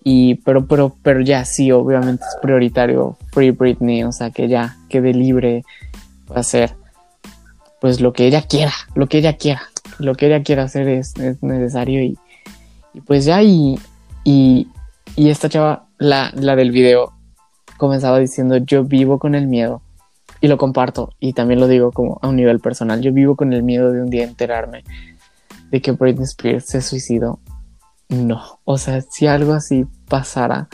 [0.03, 4.77] Y, pero, pero, pero ya sí, obviamente es prioritario Free Britney, o sea, que ya
[4.89, 5.63] quede libre
[6.27, 6.75] para hacer
[7.79, 9.63] pues lo que ella quiera, lo que ella quiera,
[9.99, 12.17] lo que ella quiera hacer es, es necesario y,
[13.05, 13.77] pues ya y,
[14.23, 14.67] y
[15.17, 17.13] esta chava, la, la del video,
[17.77, 19.81] comenzaba diciendo yo vivo con el miedo
[20.41, 23.53] y lo comparto y también lo digo como a un nivel personal, yo vivo con
[23.53, 24.83] el miedo de un día enterarme
[25.71, 27.39] de que Britney Spears se suicidó
[28.09, 30.67] no, o sea, si algo así pasara,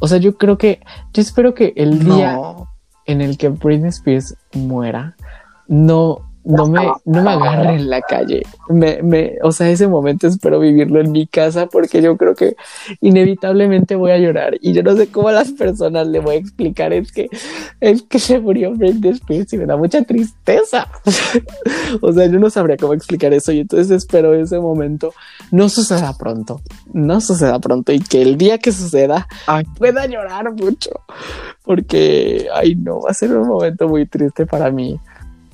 [0.00, 0.80] o sea, yo creo que,
[1.12, 2.68] yo espero que el día No.
[3.04, 5.16] en el que Britney Spears muera,
[5.68, 8.42] no, no me, no me agarre en la calle.
[8.68, 12.56] Me, me, o sea, ese momento espero vivirlo en mi casa porque yo creo que
[13.00, 16.38] inevitablemente voy a llorar y yo no sé cómo a las personas le voy a
[16.38, 17.28] explicar es que
[17.80, 20.88] es que se murió Britney Spears y me da mucha tristeza.
[22.00, 25.12] o sea, yo no sabría cómo explicar eso y entonces espero ese momento
[25.50, 26.60] no suceda pronto,
[26.92, 29.64] no suceda pronto y que el día que suceda Ay.
[29.78, 30.90] pueda llorar mucho
[31.62, 34.98] porque ay no, va a ser un momento muy triste para mí.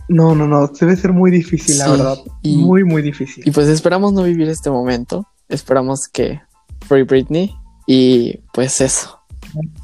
[0.08, 2.16] No, no, no, debe ser muy difícil, la verdad.
[2.42, 3.46] y- Muy, muy difícil.
[3.46, 5.26] Y pues esperamos no vivir este momento.
[5.48, 6.40] Esperamos que
[6.86, 7.54] Free Britney
[7.86, 9.20] y pues eso.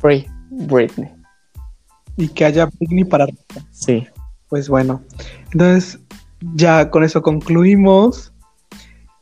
[0.01, 1.11] Free Britney.
[2.17, 3.27] Y que haya Britney para
[3.71, 4.07] Sí.
[4.49, 5.03] Pues bueno,
[5.53, 5.99] entonces
[6.55, 8.33] ya con eso concluimos.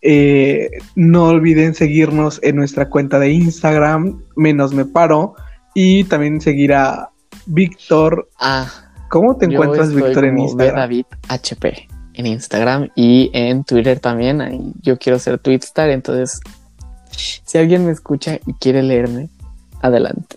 [0.03, 5.35] Eh, no olviden seguirnos en nuestra cuenta de Instagram, menos me paro,
[5.75, 7.11] y también seguir a
[7.47, 8.29] Víctor.
[8.39, 8.69] Ah,
[9.13, 10.75] ¿Cómo te yo encuentras, estoy Víctor, en Instagram?
[10.75, 14.73] David HP en Instagram y en Twitter también.
[14.81, 16.41] Yo quiero ser Twitstar, entonces
[17.11, 19.29] si alguien me escucha y quiere leerme,
[19.83, 20.37] adelante.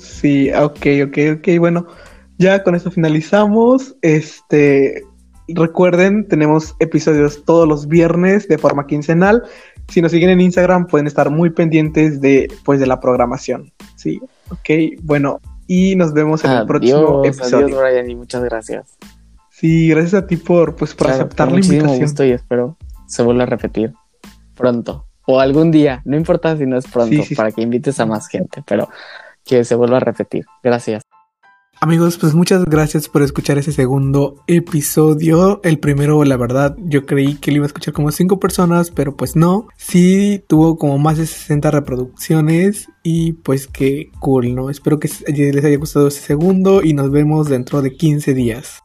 [0.00, 1.58] Sí, ok, ok, ok.
[1.60, 1.86] Bueno,
[2.38, 3.94] ya con esto finalizamos.
[4.02, 5.04] Este,
[5.46, 9.44] recuerden, tenemos episodios todos los viernes de forma quincenal.
[9.88, 13.72] Si nos siguen en Instagram, pueden estar muy pendientes de, pues, de la programación.
[13.94, 14.20] Sí,
[14.50, 15.00] ok.
[15.02, 15.40] Bueno,
[15.72, 17.66] y nos vemos en el próximo episodio.
[17.66, 18.98] adiós Brian y muchas gracias.
[19.50, 22.00] Sí, gracias a ti por, pues, por Claro, aceptar la invitación.
[22.00, 23.94] gusto y espero se vuelva a repetir
[24.56, 28.00] pronto o algún día, no importa si no es pronto, Sí, sí, para que invites
[28.00, 28.88] a más gente, pero
[29.44, 30.44] que se vuelva a repetir.
[30.60, 31.04] Gracias.
[31.82, 35.62] Amigos, pues muchas gracias por escuchar ese segundo episodio.
[35.64, 39.16] El primero, la verdad, yo creí que lo iba a escuchar como cinco personas, pero
[39.16, 39.66] pues no.
[39.78, 44.68] Sí tuvo como más de 60 reproducciones y pues qué cool, ¿no?
[44.68, 48.82] Espero que les haya gustado este segundo y nos vemos dentro de 15 días.